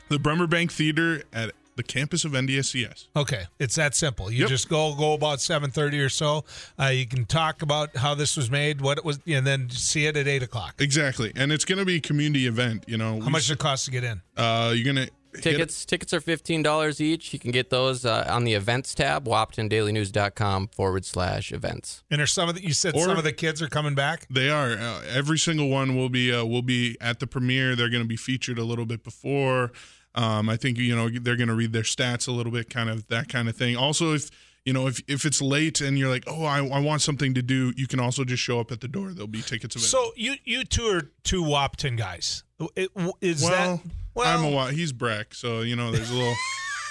The 0.10 0.20
Bremer 0.20 0.46
Bank 0.46 0.72
Theater 0.72 1.24
at 1.34 1.52
the 1.76 1.84
campus 1.84 2.26
of 2.26 2.32
NDSCS. 2.34 3.08
Okay, 3.16 3.46
it's 3.60 3.76
that 3.76 3.96
simple. 3.96 4.32
You 4.32 4.42
Yep. 4.42 4.50
just 4.50 4.70
go 4.70 4.94
go 4.96 5.14
about 5.14 5.40
7:30 5.42 6.00
or 6.00 6.10
so. 6.10 6.46
Uh, 6.80 6.86
you 6.88 7.06
can 7.08 7.26
talk 7.26 7.62
about 7.62 7.96
how 7.98 8.14
this 8.16 8.38
was 8.38 8.52
made, 8.52 8.82
what 8.82 8.98
it 8.98 9.06
was, 9.06 9.20
and 9.28 9.46
then 9.48 9.70
see 9.70 10.06
it 10.06 10.16
at 10.18 10.28
eight 10.28 10.44
o'clock. 10.44 10.76
Exactly, 10.80 11.32
and 11.36 11.52
it's 11.52 11.66
going 11.66 11.80
to 11.80 11.86
be 11.86 11.96
a 11.96 12.00
community 12.02 12.46
event. 12.48 12.84
You 12.88 12.98
know, 12.98 13.20
How 13.22 13.30
much 13.30 13.44
does 13.44 13.52
it 13.52 13.60
cost 13.60 13.86
to 13.86 13.92
get 13.92 14.04
in? 14.04 14.22
Uh, 14.38 14.74
you're 14.76 14.86
gonna 14.86 15.02
hit- 15.02 15.12
Tickets 15.42 15.84
tickets 15.86 16.14
are 16.14 16.22
fifteen 16.22 16.62
dollars 16.62 17.02
each. 17.02 17.34
You 17.34 17.40
can 17.40 17.50
get 17.50 17.72
those 17.72 18.06
uh, 18.06 18.26
on 18.30 18.44
the 18.44 18.54
events 18.54 18.94
tab, 18.94 19.26
wahpetondailynews.com 19.26 20.68
forward 20.68 21.06
slash 21.06 21.52
events. 21.52 22.04
And 22.12 22.22
are 22.22 22.28
some 22.28 22.50
of 22.50 22.56
the 22.56 22.64
you 22.64 22.74
said 22.74 22.96
Or- 22.96 23.06
some 23.06 23.18
of 23.18 23.24
the 23.24 23.32
kids 23.34 23.62
are 23.62 23.68
coming 23.68 23.96
back? 23.96 24.28
They 24.30 24.50
are. 24.50 24.72
Uh, 24.74 25.02
every 25.10 25.40
single 25.40 25.70
one 25.70 25.96
will 25.96 26.10
be 26.10 26.32
uh, 26.34 26.46
will 26.46 26.62
be 26.62 26.98
at 27.02 27.20
the 27.20 27.28
premiere. 27.28 27.76
They're 27.76 27.90
going 27.90 28.04
to 28.04 28.08
be 28.08 28.16
featured 28.16 28.60
a 28.60 28.64
little 28.64 28.86
bit 28.86 29.04
before. 29.04 29.72
Um, 30.16 30.50
I 30.50 30.58
think 30.58 30.78
you 30.78 30.96
know 30.96 31.10
they're 31.10 31.36
going 31.36 31.48
to 31.48 31.56
read 31.56 31.74
their 31.74 31.84
stats 31.84 32.28
a 32.28 32.32
little 32.32 32.52
bit, 32.52 32.70
kind 32.70 32.90
of 32.90 33.08
that 33.08 33.30
kind 33.30 33.50
of 33.50 33.56
thing. 33.56 33.76
Also, 33.76 34.14
if 34.14 34.30
you 34.66 34.74
know 34.74 34.88
if 34.88 35.02
if 35.08 35.26
it's 35.26 35.42
late 35.42 35.82
and 35.82 35.98
you're 35.98 36.10
like, 36.10 36.24
oh, 36.28 36.46
I, 36.46 36.66
I 36.66 36.80
want 36.80 37.02
something 37.02 37.34
to 37.34 37.42
do, 37.42 37.74
you 37.76 37.88
can 37.88 38.00
also 38.00 38.24
just 38.24 38.44
show 38.44 38.60
up 38.60 38.72
at 38.72 38.82
the 38.82 38.88
door. 38.88 39.12
There'll 39.12 39.28
be 39.28 39.42
tickets 39.42 39.76
available. 39.76 40.12
So 40.12 40.14
you 40.16 40.36
you 40.44 40.64
two 40.64 40.86
are 40.86 41.12
two 41.24 41.44
Wahpeton 41.44 41.98
guys. 41.98 42.44
It, 42.76 42.92
is 43.22 43.44
well, 43.44 43.78
that 43.78 43.92
well? 44.14 44.38
I'm 44.38 44.46
a 44.46 44.56
wa- 44.56 44.68
he's 44.68 44.92
Breck, 44.92 45.34
so 45.34 45.62
you 45.62 45.76
know 45.76 45.92
there's 45.92 46.12
a 46.12 46.16
little. 46.16 46.36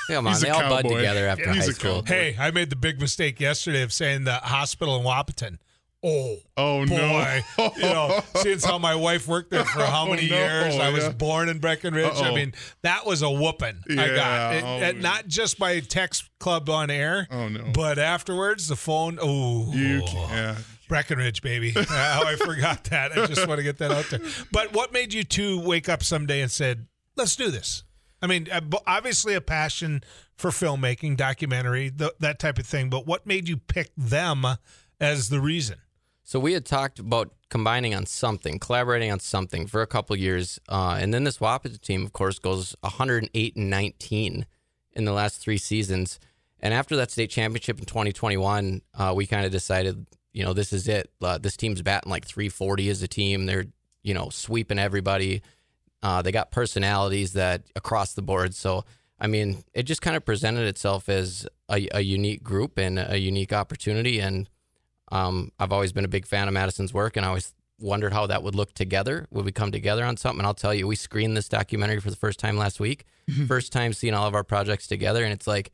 Come 0.09 0.27
on, 0.27 0.33
He's 0.33 0.43
they 0.43 0.51
all 0.51 0.69
bud 0.69 0.83
together 0.83 1.29
after 1.29 1.53
He's 1.53 1.67
high 1.67 1.73
school. 1.73 2.03
cowboy. 2.03 2.07
Hey, 2.07 2.37
I 2.39 2.51
made 2.51 2.71
the 2.71 2.77
big 2.77 3.01
mistake 3.01 3.41
yesterday 3.41 3.83
of 3.83 3.93
saying 3.93 4.25
the 4.25 4.35
hospital 4.35 4.97
in 4.97 5.05
Wahpeton. 5.05 5.59
Oh, 6.05 6.37
Oh 6.57 6.85
boy. 6.87 6.97
no! 7.59 7.73
you 7.77 7.83
know, 7.83 8.21
seeing 8.37 8.59
how 8.59 8.79
my 8.79 8.95
wife 8.97 9.29
worked 9.29 9.51
there 9.51 9.65
for 9.65 9.85
how 9.85 10.07
many 10.11 10.29
Oh, 10.31 10.35
no, 10.35 10.37
years. 10.37 10.77
I 10.77 10.89
was 10.91 11.05
yeah. 11.05 11.13
born 11.13 11.49
in 11.49 11.59
Breckenridge. 11.61 12.15
I 12.17 12.29
Uh-oh. 12.29 12.35
mean, 12.35 12.55
that 12.83 13.07
was 13.07 13.23
a 13.23 13.31
whooping 13.31 13.79
I 13.91 13.95
got. 14.09 14.55
It- 14.57 14.65
oh, 14.65 14.81
man. 14.81 15.01
not 15.01 15.29
just 15.29 15.59
by 15.59 15.79
text 15.81 16.29
club 16.41 16.69
on 16.69 16.91
air, 16.91 17.29
Oh 17.31 17.49
no! 17.49 17.71
but 17.73 17.99
afterwards, 18.01 18.67
the 18.69 18.77
phone. 18.77 19.19
Oh, 19.23 19.73
you 19.73 20.03
can, 20.07 20.29
yeah. 20.31 20.57
Breckenridge, 20.89 21.41
baby. 21.41 21.73
Uh, 21.75 21.85
How 21.89 22.25
I 22.27 22.35
forgot 22.37 22.85
that. 22.85 23.17
I 23.17 23.27
just 23.27 23.47
want 23.47 23.59
to 23.59 23.63
get 23.63 23.79
that 23.79 23.93
out 23.93 24.07
there. 24.11 24.21
But 24.51 24.73
what 24.75 24.93
made 24.93 25.15
you 25.15 25.23
two 25.25 25.61
wake 25.61 25.89
up 25.89 26.03
someday 26.03 26.41
and 26.43 26.51
said, 26.51 26.87
let's 27.17 27.37
do 27.37 27.51
this? 27.51 27.85
I 28.21 28.27
mean, 28.27 28.49
uh, 28.53 28.61
obviously 28.87 29.35
a 29.35 29.41
passion 29.41 30.03
for 30.37 30.51
filmmaking, 30.51 31.17
documentary, 31.17 31.91
th- 31.91 32.11
that 32.21 32.39
type 32.41 32.59
of 32.59 32.67
thing. 32.67 32.91
But 32.91 33.07
what 33.07 33.27
made 33.27 33.49
you 33.49 33.57
pick 33.57 33.91
them 33.97 34.45
as 35.01 35.29
the 35.31 35.41
reason? 35.41 35.79
So 36.33 36.41
we 36.41 36.55
had 36.55 36.65
talked 36.65 36.99
about 36.99 37.31
combining 37.51 37.95
on 37.95 38.07
something, 38.07 38.59
collaborating 38.59 39.13
on 39.13 39.21
something 39.21 39.67
for 39.67 39.83
a 39.83 39.87
couple 39.87 40.17
years, 40.17 40.59
uh, 40.67 40.97
and 40.99 41.13
then 41.13 41.25
this 41.25 41.37
Wahpeton 41.37 41.83
team, 41.83 42.07
of 42.07 42.15
course, 42.15 42.39
goes 42.39 42.75
108 42.81 43.55
and 43.55 43.69
19 43.69 44.47
in 44.93 45.05
the 45.05 45.13
last 45.13 45.43
three 45.43 45.59
seasons. 45.59 46.19
And 46.59 46.73
after 46.73 46.97
that 46.97 47.11
state 47.11 47.29
championship 47.29 47.79
in 47.79 47.85
2021, 47.85 48.81
uh, 48.95 49.13
we 49.15 49.27
kind 49.27 49.45
of 49.45 49.53
decided, 49.53 50.07
you 50.33 50.43
know, 50.43 50.55
this 50.55 50.73
is 50.73 50.89
it. 50.89 51.11
Uh, 51.21 51.37
this 51.37 51.55
team's 51.55 51.83
batting 51.83 52.11
like 52.11 52.25
340 52.25 52.89
as 52.89 53.03
a 53.03 53.09
team. 53.09 53.45
They're, 53.45 53.67
you 54.03 54.15
know, 54.15 54.31
sweeping 54.31 54.79
everybody. 54.79 55.43
Uh, 56.03 56.23
they 56.23 56.33
got 56.33 56.51
personalities 56.51 57.35
that 57.35 57.65
across 57.77 58.15
the 58.15 58.23
board. 58.23 58.55
So, 58.55 58.87
I 59.21 59.27
mean, 59.27 59.65
it 59.75 59.83
just 59.83 60.01
kind 60.01 60.17
of 60.17 60.25
presented 60.25 60.67
itself 60.67 61.11
as 61.11 61.47
a, 61.71 61.87
a 61.93 62.01
unique 62.01 62.43
group 62.43 62.79
and 62.79 62.99
a 62.99 63.19
unique 63.19 63.53
opportunity. 63.53 64.19
And 64.19 64.49
um, 65.13 65.53
I've 65.61 65.73
always 65.73 65.93
been 65.93 66.05
a 66.05 66.09
big 66.09 66.27
fan 66.27 66.49
of 66.49 66.55
Madison's 66.55 66.93
work, 66.93 67.17
and 67.17 67.25
I 67.25 67.29
always 67.29 67.55
wondered 67.79 68.13
how 68.13 68.27
that 68.29 68.43
would 68.43 68.55
look 68.55 68.73
together. 68.75 69.27
Would 69.31 69.45
we 69.45 69.53
come 69.53 69.71
together 69.73 70.05
on 70.05 70.17
something? 70.17 70.41
And 70.41 70.47
I'll 70.47 70.55
tell 70.55 70.73
you, 70.75 70.87
we 70.87 70.97
screened 70.97 71.37
this 71.37 71.49
documentary 71.49 72.01
for 72.01 72.11
the 72.11 72.17
first 72.17 72.39
time 72.41 72.57
last 72.57 72.81
week. 72.81 73.05
first 73.47 73.73
time 73.73 73.93
seeing 73.93 74.15
all 74.15 74.27
of 74.27 74.35
our 74.35 74.45
projects 74.45 74.87
together, 74.87 75.23
and 75.25 75.33
it's 75.33 75.47
like 75.47 75.71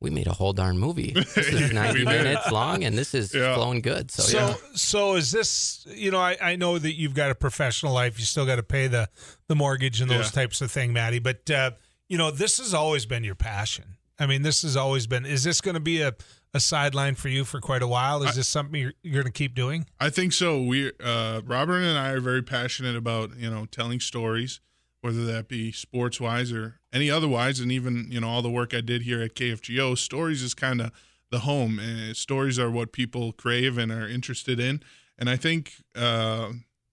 we 0.00 0.10
made 0.10 0.26
a 0.26 0.32
whole 0.32 0.52
darn 0.52 0.78
movie. 0.78 1.12
This 1.14 1.36
is 1.36 1.72
90 1.82 2.04
minutes 2.04 2.50
long, 2.50 2.84
and 2.84 2.98
this 2.98 3.14
is 3.14 3.32
Yeah. 3.34 3.54
flowing 3.54 3.80
good. 3.80 4.10
So, 4.10 4.22
So, 4.22 4.38
yeah. 4.38 4.54
so 4.74 5.14
is 5.14 5.30
this? 5.32 5.86
You 5.88 6.10
know, 6.10 6.18
I, 6.18 6.36
I 6.42 6.56
know 6.56 6.78
that 6.78 6.94
you've 6.94 7.14
got 7.14 7.30
a 7.30 7.34
professional 7.34 7.92
life. 7.94 8.18
You 8.18 8.24
still 8.26 8.44
got 8.44 8.56
to 8.56 8.62
pay 8.62 8.86
the 8.88 9.08
the 9.48 9.54
mortgage 9.54 10.00
and 10.00 10.10
those 10.10 10.26
Yeah. 10.26 10.42
types 10.42 10.60
of 10.60 10.70
thing, 10.70 10.92
Maddie. 10.92 11.20
But 11.20 11.50
uh, 11.50 11.70
you 12.08 12.18
know, 12.18 12.30
this 12.30 12.58
has 12.58 12.74
always 12.74 13.06
been 13.06 13.24
your 13.24 13.34
passion. 13.36 13.96
I 14.18 14.26
mean, 14.26 14.42
this 14.42 14.62
has 14.62 14.76
always 14.76 15.06
been. 15.06 15.26
Is 15.26 15.44
this 15.44 15.60
going 15.60 15.74
to 15.74 15.80
be 15.80 16.02
a 16.02 16.14
a 16.54 16.60
sideline 16.60 17.16
for 17.16 17.28
you 17.28 17.44
for 17.44 17.60
quite 17.60 17.82
a 17.82 17.86
while? 17.86 18.22
Is 18.22 18.36
this 18.36 18.46
something 18.46 18.80
you're, 18.80 18.92
you're 19.02 19.22
going 19.22 19.32
to 19.32 19.36
keep 19.36 19.56
doing? 19.56 19.86
I 19.98 20.08
think 20.08 20.32
so. 20.32 20.62
We, 20.62 20.92
uh, 21.02 21.40
Robert 21.44 21.80
and 21.80 21.98
I 21.98 22.10
are 22.10 22.20
very 22.20 22.42
passionate 22.42 22.94
about 22.96 23.36
you 23.36 23.50
know 23.50 23.66
telling 23.66 24.00
stories, 24.00 24.60
whether 25.00 25.24
that 25.26 25.48
be 25.48 25.72
sports 25.72 26.20
wise 26.20 26.52
or 26.52 26.78
any 26.92 27.10
otherwise, 27.10 27.58
and 27.58 27.72
even 27.72 28.06
you 28.08 28.20
know 28.20 28.28
all 28.28 28.40
the 28.40 28.50
work 28.50 28.72
I 28.72 28.80
did 28.80 29.02
here 29.02 29.20
at 29.20 29.34
KFGO. 29.34 29.98
Stories 29.98 30.42
is 30.42 30.54
kind 30.54 30.80
of 30.80 30.92
the 31.30 31.40
home, 31.40 31.80
and 31.80 32.16
stories 32.16 32.58
are 32.58 32.70
what 32.70 32.92
people 32.92 33.32
crave 33.32 33.76
and 33.76 33.90
are 33.90 34.08
interested 34.08 34.60
in. 34.60 34.80
And 35.18 35.28
I 35.28 35.36
think, 35.36 35.72
uh, 35.96 36.52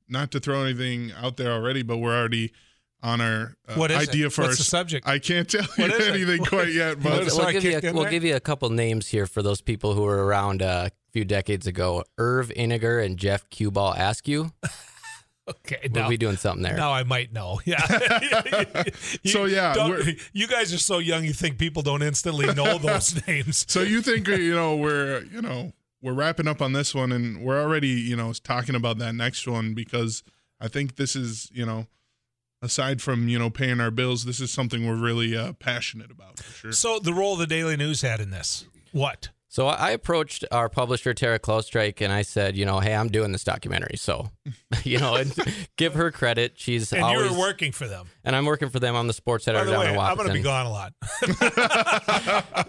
not 0.10 0.32
to 0.32 0.40
throw 0.40 0.64
anything 0.64 1.12
out 1.12 1.38
there 1.38 1.52
already, 1.52 1.84
but 1.84 1.98
we're 1.98 2.18
already 2.18 2.52
on 3.04 3.20
our 3.22 3.56
uh, 3.68 3.74
What 3.76 3.92
is 3.92 4.10
idea 4.10 4.28
it? 4.28 4.34
for 4.34 4.42
What's 4.44 4.54
our. 4.54 4.58
the 4.58 4.64
subject? 4.64 5.08
I 5.08 5.20
can't 5.20 5.50
tell 5.50 5.62
you 5.64 5.68
What 5.84 5.92
is 5.94 6.08
it? 6.08 6.14
anything 6.14 6.44
quite 6.46 6.70
yet, 6.74 6.98
You 6.98 7.04
but 7.04 7.10
notice 7.10 7.36
we'll, 7.38 7.48
I 7.48 7.52
give 7.54 7.64
you 7.64 7.80
a, 7.84 7.94
we'll 7.94 8.10
give 8.10 8.24
you 8.24 8.36
a 8.36 8.40
couple 8.40 8.70
names 8.70 9.08
here 9.08 9.26
for 9.26 9.42
those 9.42 9.62
people 9.62 9.94
who 9.94 10.02
were 10.04 10.26
around 10.26 10.62
uh, 10.62 10.90
a 10.90 11.12
few 11.12 11.26
decades 11.26 11.68
ago. 11.68 12.04
Irv 12.18 12.50
Iniger 12.50 13.04
and 13.04 13.18
Jeff 13.18 13.50
Cuball 13.50 13.98
Askew. 13.98 14.52
Okay, 15.50 15.90
We'll 15.92 16.04
now, 16.04 16.10
be 16.10 16.18
doing 16.18 16.38
something 16.38 16.62
there. 16.62 16.78
now 16.78 16.94
I 16.94 17.04
might 17.04 17.34
know. 17.34 17.60
Yeah. 17.66 17.82
You 19.24 19.32
So, 19.32 19.46
yeah, 19.46 19.74
you 20.32 20.48
guys 20.48 20.72
are 20.72 20.78
so 20.78 21.00
young. 21.00 21.26
You 21.26 21.34
think 21.34 21.58
people 21.58 21.82
don't 21.82 22.04
instantly 22.04 22.54
know 22.54 22.78
those 22.78 23.28
names? 23.28 23.66
So 23.68 23.82
you 23.82 24.02
think 24.02 24.28
you 24.28 24.54
know 24.54 24.76
we're 24.78 25.24
you 25.26 25.42
know 25.42 25.74
we're 26.02 26.14
wrapping 26.14 26.48
up 26.48 26.62
on 26.62 26.74
this 26.74 26.94
one 26.94 27.12
and 27.12 27.42
we're 27.42 27.60
already 27.62 27.88
you 27.90 28.16
know 28.16 28.32
talking 28.34 28.76
about 28.76 29.00
that 29.00 29.16
next 29.16 29.48
one 29.48 29.74
because 29.74 30.24
I 30.62 30.68
think 30.68 30.96
this 30.96 31.16
is 31.16 31.50
you 31.52 31.66
know 31.66 31.88
aside 32.62 33.02
from 33.02 33.28
you 33.28 33.40
know 33.40 33.50
paying 33.50 33.80
our 33.82 33.92
bills 33.92 34.24
this 34.26 34.40
is 34.40 34.52
something 34.52 34.88
we're 34.88 34.96
really 34.96 35.36
uh, 35.36 35.54
passionate 35.54 36.12
about 36.12 36.38
for 36.40 36.52
sure. 36.54 36.72
So 36.72 37.00
the 37.00 37.14
role 37.14 37.36
the 37.36 37.48
Daily 37.48 37.76
News 37.78 38.02
had 38.02 38.20
in 38.20 38.30
this, 38.30 38.66
what? 38.92 39.30
So 39.48 39.68
I 39.68 39.88
I 39.88 39.92
approached 39.92 40.46
our 40.50 40.70
publisher 40.70 41.14
Tara 41.14 41.38
Klostrike 41.38 42.00
and 42.00 42.14
I 42.14 42.22
said, 42.22 42.56
you 42.56 42.66
know, 42.66 42.80
hey, 42.80 42.96
I'm 42.96 43.10
doing 43.10 43.34
this 43.34 43.44
documentary, 43.44 43.98
so 43.98 44.30
you 44.86 44.98
know, 44.98 45.16
and 45.16 45.34
give 45.78 45.94
her 45.96 46.10
credit. 46.12 46.54
She's 46.56 46.94
And 46.94 47.04
always 47.04 47.30
you 47.30 47.34
were 47.34 47.40
working 47.40 47.74
for 47.74 47.86
them. 47.88 48.08
and 48.24 48.34
I'm 48.34 48.46
working 48.46 48.70
for 48.70 48.80
them. 48.80 48.96
I'm 48.96 49.08
the 49.08 49.14
sports 49.14 49.46
By 49.46 49.52
editor 49.52 49.66
the 49.66 49.72
down 49.74 49.80
way, 49.82 49.94
in 49.94 50.00
I'm 50.00 50.16
going 50.16 50.28
to 50.28 50.34
be 50.34 50.40
Wahpeton. 50.40 50.44
gone 50.44 50.66
a 50.68 50.70
lot. 50.70 50.94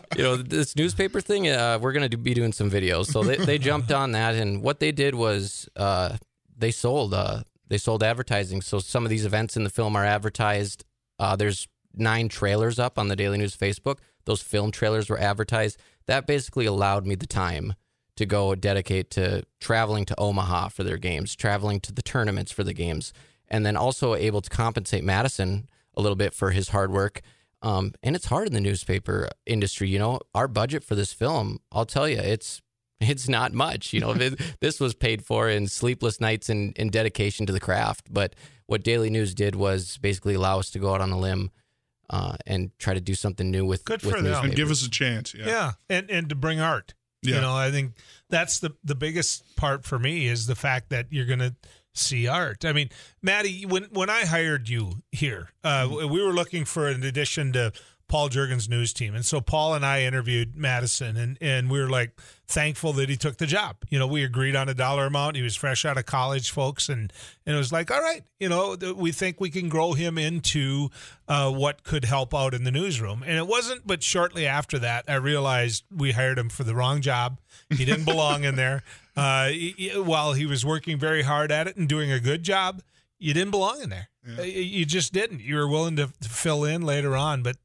you 0.16 0.22
know 0.24 0.36
this 0.36 0.74
newspaper 0.74 1.20
thing 1.20 1.48
uh, 1.48 1.78
we're 1.80 1.92
going 1.92 2.10
to 2.10 2.16
be 2.16 2.34
doing 2.34 2.52
some 2.52 2.68
videos 2.70 3.06
so 3.06 3.22
they, 3.22 3.36
they 3.36 3.58
jumped 3.58 3.92
on 3.92 4.12
that 4.12 4.34
and 4.34 4.62
what 4.62 4.80
they 4.80 4.90
did 4.92 5.14
was 5.14 5.68
uh, 5.76 6.16
they 6.58 6.70
sold 6.72 7.14
uh, 7.14 7.42
they 7.72 7.78
sold 7.78 8.02
advertising. 8.02 8.60
So 8.60 8.78
some 8.78 9.04
of 9.04 9.10
these 9.10 9.24
events 9.24 9.56
in 9.56 9.64
the 9.64 9.70
film 9.70 9.96
are 9.96 10.04
advertised 10.04 10.84
uh, 11.22 11.36
there's 11.36 11.68
nine 11.94 12.28
trailers 12.28 12.80
up 12.80 12.98
on 12.98 13.06
the 13.06 13.14
daily 13.14 13.38
news 13.38 13.56
facebook. 13.56 13.98
Those 14.24 14.42
film 14.42 14.72
trailers 14.72 15.08
were 15.08 15.20
advertised. 15.20 15.78
That 16.06 16.26
basically 16.26 16.66
allowed 16.66 17.06
me 17.06 17.14
the 17.14 17.28
time 17.28 17.74
to 18.16 18.26
go 18.26 18.54
dedicate 18.56 19.10
to 19.10 19.44
traveling 19.60 20.04
to 20.06 20.18
omaha 20.18 20.68
for 20.68 20.82
their 20.82 20.98
games 20.98 21.36
traveling 21.36 21.80
to 21.80 21.92
the 21.92 22.02
tournaments 22.02 22.50
for 22.50 22.64
the 22.64 22.74
games 22.74 23.12
and 23.48 23.64
then 23.64 23.76
also 23.76 24.14
able 24.14 24.40
to 24.40 24.50
compensate 24.50 25.04
madison 25.04 25.68
a 25.94 26.02
little 26.02 26.16
bit 26.16 26.34
for 26.34 26.50
his 26.50 26.70
hard 26.70 26.90
work. 26.90 27.20
Um, 27.62 27.92
and 28.02 28.16
it's 28.16 28.26
hard 28.26 28.48
in 28.48 28.54
the 28.54 28.60
newspaper 28.60 29.28
industry. 29.46 29.88
You 29.88 30.00
know, 30.00 30.20
our 30.34 30.48
budget 30.48 30.82
for 30.82 30.96
this 30.96 31.12
film, 31.12 31.60
I'll 31.70 31.86
tell 31.86 32.08
you, 32.08 32.18
it's 32.18 32.60
it's 33.02 33.28
not 33.28 33.52
much. 33.52 33.92
You 33.92 34.00
know, 34.00 34.14
this 34.60 34.80
was 34.80 34.94
paid 34.94 35.24
for 35.24 35.48
in 35.48 35.66
sleepless 35.68 36.20
nights 36.20 36.48
and, 36.48 36.72
and 36.78 36.90
dedication 36.90 37.46
to 37.46 37.52
the 37.52 37.60
craft. 37.60 38.12
But 38.12 38.34
what 38.66 38.82
Daily 38.82 39.10
News 39.10 39.34
did 39.34 39.54
was 39.56 39.98
basically 39.98 40.34
allow 40.34 40.58
us 40.58 40.70
to 40.70 40.78
go 40.78 40.94
out 40.94 41.00
on 41.00 41.10
a 41.10 41.18
limb 41.18 41.50
uh, 42.10 42.36
and 42.46 42.70
try 42.78 42.94
to 42.94 43.00
do 43.00 43.14
something 43.14 43.50
new 43.50 43.64
with 43.64 43.84
Good 43.84 44.02
with 44.02 44.14
for 44.16 44.20
them. 44.22 44.44
and 44.44 44.54
give 44.54 44.70
us 44.70 44.84
a 44.86 44.90
chance. 44.90 45.34
Yeah. 45.34 45.46
yeah. 45.46 45.72
and 45.88 46.10
and 46.10 46.28
to 46.28 46.34
bring 46.34 46.60
art. 46.60 46.94
Yeah. 47.22 47.36
You 47.36 47.40
know, 47.42 47.54
I 47.54 47.70
think 47.70 47.92
that's 48.30 48.58
the 48.60 48.72
the 48.82 48.94
biggest 48.94 49.56
part 49.56 49.84
for 49.84 49.98
me 49.98 50.26
is 50.26 50.46
the 50.46 50.56
fact 50.56 50.90
that 50.90 51.06
you're 51.10 51.26
going 51.26 51.38
to 51.38 51.54
see 51.94 52.26
art. 52.26 52.64
I 52.64 52.72
mean, 52.72 52.88
Maddie, 53.22 53.64
when 53.66 53.84
when 53.92 54.10
I 54.10 54.24
hired 54.24 54.68
you 54.68 54.94
here, 55.12 55.50
uh, 55.62 55.86
Mm-hmm. 55.86 56.12
we 56.12 56.22
were 56.24 56.32
looking 56.32 56.64
for 56.64 56.88
an 56.88 57.02
addition 57.04 57.52
to 57.52 57.72
Paul 58.12 58.28
Jurgen's 58.28 58.68
news 58.68 58.92
team, 58.92 59.14
and 59.14 59.24
so 59.24 59.40
Paul 59.40 59.72
and 59.72 59.86
I 59.86 60.02
interviewed 60.02 60.54
Madison, 60.54 61.16
and 61.16 61.38
and 61.40 61.70
we 61.70 61.80
were 61.80 61.88
like 61.88 62.12
thankful 62.46 62.92
that 62.92 63.08
he 63.08 63.16
took 63.16 63.38
the 63.38 63.46
job. 63.46 63.76
You 63.88 63.98
know, 63.98 64.06
we 64.06 64.22
agreed 64.22 64.54
on 64.54 64.68
a 64.68 64.74
dollar 64.74 65.06
amount. 65.06 65.36
He 65.36 65.42
was 65.42 65.56
fresh 65.56 65.86
out 65.86 65.96
of 65.96 66.04
college, 66.04 66.50
folks, 66.50 66.90
and 66.90 67.10
and 67.46 67.54
it 67.54 67.58
was 67.58 67.72
like, 67.72 67.90
all 67.90 68.02
right, 68.02 68.22
you 68.38 68.50
know, 68.50 68.76
we 68.94 69.12
think 69.12 69.40
we 69.40 69.48
can 69.48 69.70
grow 69.70 69.94
him 69.94 70.18
into 70.18 70.90
uh, 71.26 71.50
what 71.50 71.84
could 71.84 72.04
help 72.04 72.34
out 72.34 72.52
in 72.52 72.64
the 72.64 72.70
newsroom. 72.70 73.22
And 73.26 73.38
it 73.38 73.46
wasn't, 73.46 73.86
but 73.86 74.02
shortly 74.02 74.46
after 74.46 74.78
that, 74.80 75.06
I 75.08 75.14
realized 75.14 75.84
we 75.90 76.12
hired 76.12 76.38
him 76.38 76.50
for 76.50 76.64
the 76.64 76.74
wrong 76.74 77.00
job. 77.00 77.40
He 77.70 77.86
didn't 77.86 78.04
belong 78.04 78.44
in 78.44 78.56
there. 78.56 78.82
Uh, 79.14 79.48
he- 79.48 79.90
while 79.94 80.32
he 80.32 80.46
was 80.46 80.64
working 80.64 80.98
very 80.98 81.20
hard 81.20 81.52
at 81.52 81.66
it 81.66 81.76
and 81.76 81.86
doing 81.86 82.10
a 82.10 82.18
good 82.18 82.42
job, 82.42 82.80
you 83.18 83.34
didn't 83.34 83.50
belong 83.50 83.82
in 83.82 83.90
there. 83.90 84.08
Uh, 84.26 84.40
You 84.40 84.62
you 84.62 84.84
just 84.86 85.12
didn't. 85.12 85.40
You 85.42 85.56
were 85.56 85.68
willing 85.68 85.96
to, 85.96 86.08
to 86.22 86.28
fill 86.30 86.64
in 86.64 86.80
later 86.80 87.14
on, 87.14 87.42
but 87.42 87.56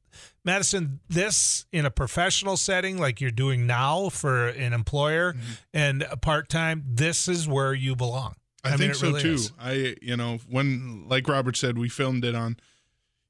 Madison, 0.44 1.00
this 1.08 1.66
in 1.72 1.84
a 1.84 1.90
professional 1.90 2.56
setting 2.56 2.98
like 2.98 3.20
you're 3.20 3.30
doing 3.30 3.66
now 3.66 4.08
for 4.08 4.48
an 4.48 4.72
employer 4.72 5.34
mm-hmm. 5.34 5.52
and 5.74 6.02
a 6.10 6.16
part 6.16 6.48
time, 6.48 6.84
this 6.86 7.28
is 7.28 7.46
where 7.46 7.74
you 7.74 7.94
belong. 7.94 8.34
I, 8.64 8.70
mean, 8.70 8.78
think 8.78 8.92
it 8.92 8.96
so 8.96 9.06
really 9.08 9.22
too. 9.22 9.32
is. 9.34 9.52
I 9.58 9.96
you 10.00 10.16
know 10.16 10.38
when 10.48 11.04
like 11.08 11.28
Robert 11.28 11.56
said 11.56 11.78
we 11.78 11.88
filmed 11.88 12.24
it 12.24 12.34
on 12.34 12.56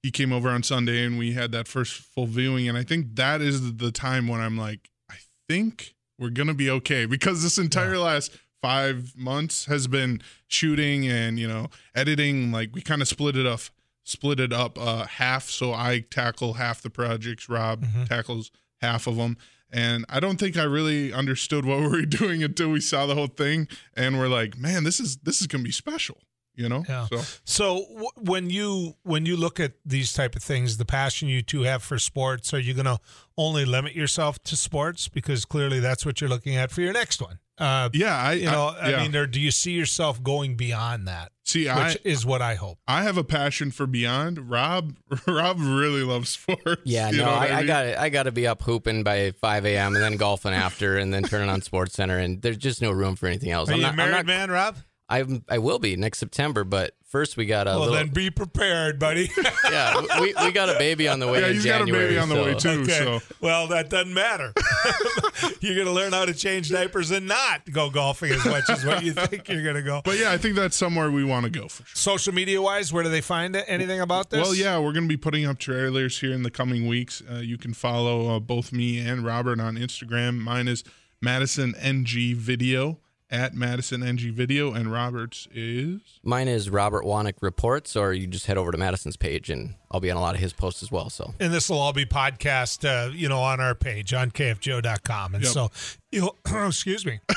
he 0.03 0.11
came 0.11 0.33
over 0.33 0.49
on 0.49 0.62
Sunday 0.62 1.05
and 1.05 1.19
we 1.19 1.33
had 1.33 1.53
that 1.53 1.69
first 1.69 1.95
full 1.95 2.27
viewing 2.27 2.69
and 2.69 2.79
I 2.79 2.83
think 2.83 3.17
that 3.17 3.41
is 3.41 3.77
the 3.77 3.93
time 3.93 4.29
when 4.29 4.41
I'm 4.41 4.57
like 4.57 4.91
I 5.11 5.17
think 5.49 5.95
we're 6.19 6.31
going 6.31 6.49
to 6.49 6.55
be 6.55 6.71
okay 6.71 7.07
because 7.07 7.43
this 7.43 7.59
entire 7.59 7.99
last 7.99 8.37
5 8.62 9.17
months 9.17 9.67
has 9.67 9.87
been 9.87 10.21
shooting 10.49 11.07
and 11.07 11.38
you 11.38 11.47
know 11.47 11.69
editing 11.95 12.50
like 12.50 12.71
we 12.75 12.81
kind 12.81 13.03
of 13.03 13.09
split 13.09 13.37
it 13.37 13.47
up 13.47 13.61
split 14.09 14.41
it 14.41 14.53
up 14.53 14.79
uh 14.79 15.05
half. 15.07 15.49
So 15.50 15.73
I 15.73 16.05
tackle 16.11 16.55
half 16.55 16.81
the 16.83 16.91
projects 16.91 17.49
Rob 17.49 17.85
Mm-hmm. 17.85 18.05
tackles 18.05 18.50
half 18.81 19.07
of 19.07 19.17
them 19.17 19.37
and 19.71 20.05
I 20.09 20.19
don't 20.21 20.38
think 20.41 20.57
I 20.57 20.62
really 20.62 21.12
understood 21.12 21.65
what 21.67 21.81
we 21.81 21.88
were 21.88 22.03
doing 22.21 22.43
until 22.43 22.71
we 22.71 22.81
saw 22.81 23.05
the 23.07 23.15
whole 23.15 23.27
thing, 23.27 23.69
and 23.95 24.19
we're 24.19 24.29
like, 24.29 24.57
man, 24.57 24.85
this 24.85 24.99
is 24.99 25.19
this 25.19 25.41
is 25.43 25.47
gonna 25.47 25.62
be 25.65 25.73
special, 25.73 26.17
you 26.59 26.69
know. 26.69 26.85
Yeah. 26.88 27.07
So 27.07 27.23
So 27.45 27.87
w- 27.91 28.11
when 28.17 28.50
you 28.50 28.97
when 29.05 29.25
you 29.25 29.37
look 29.37 29.59
at 29.61 29.73
these 29.87 30.12
type 30.12 30.37
of 30.37 30.43
things, 30.43 30.77
the 30.77 30.85
passion 30.85 31.29
you 31.29 31.41
two 31.43 31.62
have 31.62 31.83
for 31.83 31.99
sports, 31.99 32.53
are 32.53 32.59
you 32.59 32.75
going 32.75 32.87
to 32.87 32.99
only 33.37 33.65
limit 33.65 33.95
yourself 33.95 34.43
to 34.45 34.57
sports 34.57 35.09
because 35.09 35.45
clearly 35.45 35.81
that's 35.81 36.05
what 36.05 36.21
you're 36.21 36.29
looking 36.31 36.57
at 36.57 36.71
for 36.71 36.81
your 36.83 36.93
next 36.93 37.23
one? 37.23 37.38
Uh, 37.57 37.88
yeah, 37.93 38.17
I 38.17 38.33
you 38.35 38.45
know, 38.45 38.73
I, 38.81 38.91
yeah. 38.91 39.03
mean, 39.03 39.17
or 39.17 39.27
do 39.27 39.41
you 39.41 39.50
see 39.50 39.73
yourself 39.73 40.23
going 40.23 40.55
beyond 40.57 41.09
that? 41.09 41.33
see, 41.45 41.65
Which 41.67 41.69
I 41.69 41.97
is 42.05 42.25
what 42.25 42.41
I 42.41 42.55
hope. 42.55 42.79
I 42.87 43.03
have 43.03 43.17
a 43.17 43.25
passion 43.25 43.73
for 43.73 43.87
beyond. 43.87 44.49
Rob 44.50 44.95
Rob 45.27 45.57
really 45.59 46.03
loves 46.03 46.29
sports. 46.29 46.83
Yeah, 46.85 47.11
you 47.11 47.19
no, 47.19 47.25
know 47.25 47.33
what 47.33 47.50
I, 47.50 47.55
I 47.55 47.57
mean? 47.59 47.67
got 47.67 47.87
I 47.99 48.09
got 48.11 48.23
to 48.25 48.33
be 48.33 48.47
up 48.47 48.62
hooping 48.62 49.03
by 49.03 49.33
5 49.33 49.67
a.m. 49.67 49.95
and 49.97 50.05
then 50.05 50.17
golfing 50.17 50.53
after, 50.55 50.99
and 50.99 51.12
then 51.12 51.25
turning 51.25 51.49
on 51.50 51.62
Sports 51.62 51.95
Center, 51.95 52.19
and 52.19 52.41
there's 52.43 52.59
just 52.59 52.81
no 52.81 52.93
room 52.93 53.17
for 53.17 53.27
anything 53.27 53.50
else. 53.50 53.71
Are 53.71 53.73
I'm 53.73 53.79
you 53.79 53.85
not, 53.87 53.95
a 53.95 53.97
married 53.97 54.11
I'm 54.15 54.17
not, 54.19 54.27
man, 54.27 54.50
Rob? 54.53 54.77
I'm, 55.09 55.45
I 55.49 55.59
will 55.59 55.79
be 55.79 55.97
next 55.97 56.19
September, 56.19 56.65
but 56.65 56.95
First, 57.09 57.38
we 57.38 57.47
got 57.47 57.67
a 57.67 57.71
Well, 57.71 57.79
little. 57.81 57.95
then 57.95 58.09
be 58.09 58.29
prepared, 58.29 58.99
buddy. 58.99 59.31
yeah, 59.71 59.99
we, 60.21 60.35
we 60.45 60.53
got 60.53 60.69
a 60.69 60.79
baby 60.79 61.09
on 61.09 61.21
the 61.21 61.27
way 61.27 61.41
Yeah, 61.41 61.47
in 61.47 61.55
he's 61.55 61.65
got 61.65 61.81
a 61.81 61.87
baby 61.87 62.19
on 62.19 62.29
the 62.29 62.35
way 62.35 62.53
too. 62.53 62.83
Okay. 62.83 62.99
So 62.99 63.21
Well, 63.41 63.67
that 63.69 63.88
doesn't 63.88 64.12
matter. 64.12 64.53
you're 65.61 65.75
going 65.75 65.87
to 65.87 65.93
learn 65.93 66.12
how 66.12 66.27
to 66.27 66.35
change 66.35 66.69
diapers 66.69 67.11
and 67.11 67.27
not 67.27 67.62
go 67.73 67.88
golfing 67.88 68.31
as 68.33 68.45
much 68.45 68.69
as 68.69 68.85
what 68.85 69.03
you 69.03 69.15
think 69.15 69.49
you're 69.49 69.62
going 69.62 69.77
to 69.77 69.83
go. 69.83 70.03
But 70.05 70.19
yeah, 70.19 70.33
I 70.33 70.37
think 70.37 70.55
that's 70.55 70.77
somewhere 70.77 71.11
we 71.11 71.25
want 71.25 71.45
to 71.45 71.50
go 71.50 71.67
for 71.69 71.83
sure. 71.87 71.97
Social 71.97 72.35
media 72.35 72.61
wise, 72.61 72.93
where 72.93 73.03
do 73.05 73.09
they 73.09 73.23
find 73.23 73.57
it? 73.57 73.65
Anything 73.69 74.00
about 74.03 74.29
this? 74.29 74.43
Well, 74.43 74.55
yeah, 74.55 74.77
we're 74.79 74.93
going 74.93 75.05
to 75.05 75.09
be 75.09 75.17
putting 75.17 75.47
up 75.47 75.59
trailers 75.59 76.21
here 76.21 76.35
in 76.35 76.43
the 76.43 76.50
coming 76.50 76.87
weeks. 76.87 77.23
Uh, 77.31 77.37
you 77.37 77.57
can 77.57 77.73
follow 77.73 78.37
uh, 78.37 78.38
both 78.38 78.71
me 78.71 78.99
and 78.99 79.25
Robert 79.25 79.61
on 79.61 79.77
Instagram. 79.77 80.41
Mine 80.41 80.69
is 80.69 80.85
Madison 81.23 81.75
NG 81.77 82.35
Video 82.35 82.99
at 83.30 83.54
Madison 83.54 84.02
NG 84.02 84.32
Video, 84.32 84.73
and 84.73 84.90
Robert's 84.90 85.47
is 85.52 86.00
Mine 86.23 86.49
is 86.49 86.70
Robert 86.70 87.04
Wanek 87.04 87.35
Reports, 87.40 87.94
or 87.97 88.12
you 88.12 88.26
just 88.26 88.47
head 88.47 88.56
over 88.56 88.70
to 88.73 88.78
Madison's 88.78 89.16
page, 89.16 89.50
and 89.50 89.75
I'll 89.90 90.00
be 90.00 90.11
on 90.11 90.16
a 90.16 90.20
lot 90.20 90.35
of 90.35 90.40
his 90.40 90.52
posts 90.52 90.82
as 90.82 90.90
well. 90.90 91.11
So 91.11 91.35
And 91.40 91.52
this 91.52 91.68
will 91.68 91.78
all 91.78 91.92
be 91.92 92.04
podcast, 92.06 92.85
uh, 92.88 93.11
you 93.12 93.28
know, 93.28 93.40
on 93.42 93.61
our 93.61 93.75
page 93.75 94.12
on 94.14 94.30
kfgo.com. 94.30 95.35
And 95.35 95.44
Yep. 95.44 95.52
so 95.52 95.70
you'll, 96.11 96.37
excuse 96.66 97.04
me. 97.04 97.20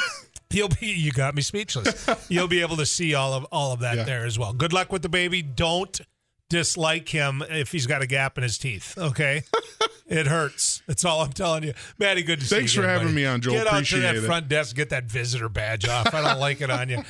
You'll 0.53 0.67
be 0.67 0.87
you 0.87 1.13
got 1.13 1.33
me 1.33 1.41
speechless. 1.41 2.09
You'll 2.29 2.49
be 2.49 2.59
able 2.59 2.75
to 2.75 2.85
see 2.85 3.13
all 3.13 3.31
of 3.33 3.45
all 3.53 3.71
of 3.71 3.79
that 3.79 3.95
Yeah. 3.95 4.03
there 4.03 4.25
as 4.25 4.37
well. 4.37 4.51
Good 4.51 4.73
luck 4.73 4.91
with 4.91 5.01
the 5.01 5.07
baby. 5.07 5.41
Don't 5.41 6.01
dislike 6.49 7.07
him 7.07 7.41
if 7.49 7.71
he's 7.71 7.87
got 7.87 8.01
a 8.01 8.05
gap 8.05 8.37
in 8.37 8.43
his 8.43 8.57
teeth. 8.57 8.97
Okay, 8.97 9.43
it 10.11 10.27
hurts. 10.27 10.83
That's 10.87 11.05
all 11.05 11.21
I'm 11.21 11.31
telling 11.31 11.63
you, 11.63 11.73
Maddie. 11.97 12.21
Good 12.21 12.41
to 12.41 12.45
Thanks 12.45 12.49
see 12.49 12.55
you. 12.55 12.59
Thanks 12.61 12.73
for 12.73 12.81
again, 12.81 12.89
having 12.89 13.07
buddy. 13.07 13.15
me 13.15 13.25
on, 13.25 13.41
Joel. 13.41 13.53
Get 13.55 13.67
out 13.67 13.85
to 13.85 13.99
that 14.01 14.15
it. 14.17 14.21
front 14.21 14.49
desk, 14.49 14.75
get 14.75 14.89
that 14.89 15.05
visitor 15.05 15.47
badge 15.49 15.87
off. 15.87 16.13
I 16.13 16.21
don't 16.21 16.39
like 16.39 16.59
it 16.61 16.69
on 16.69 16.89
you. 16.89 17.01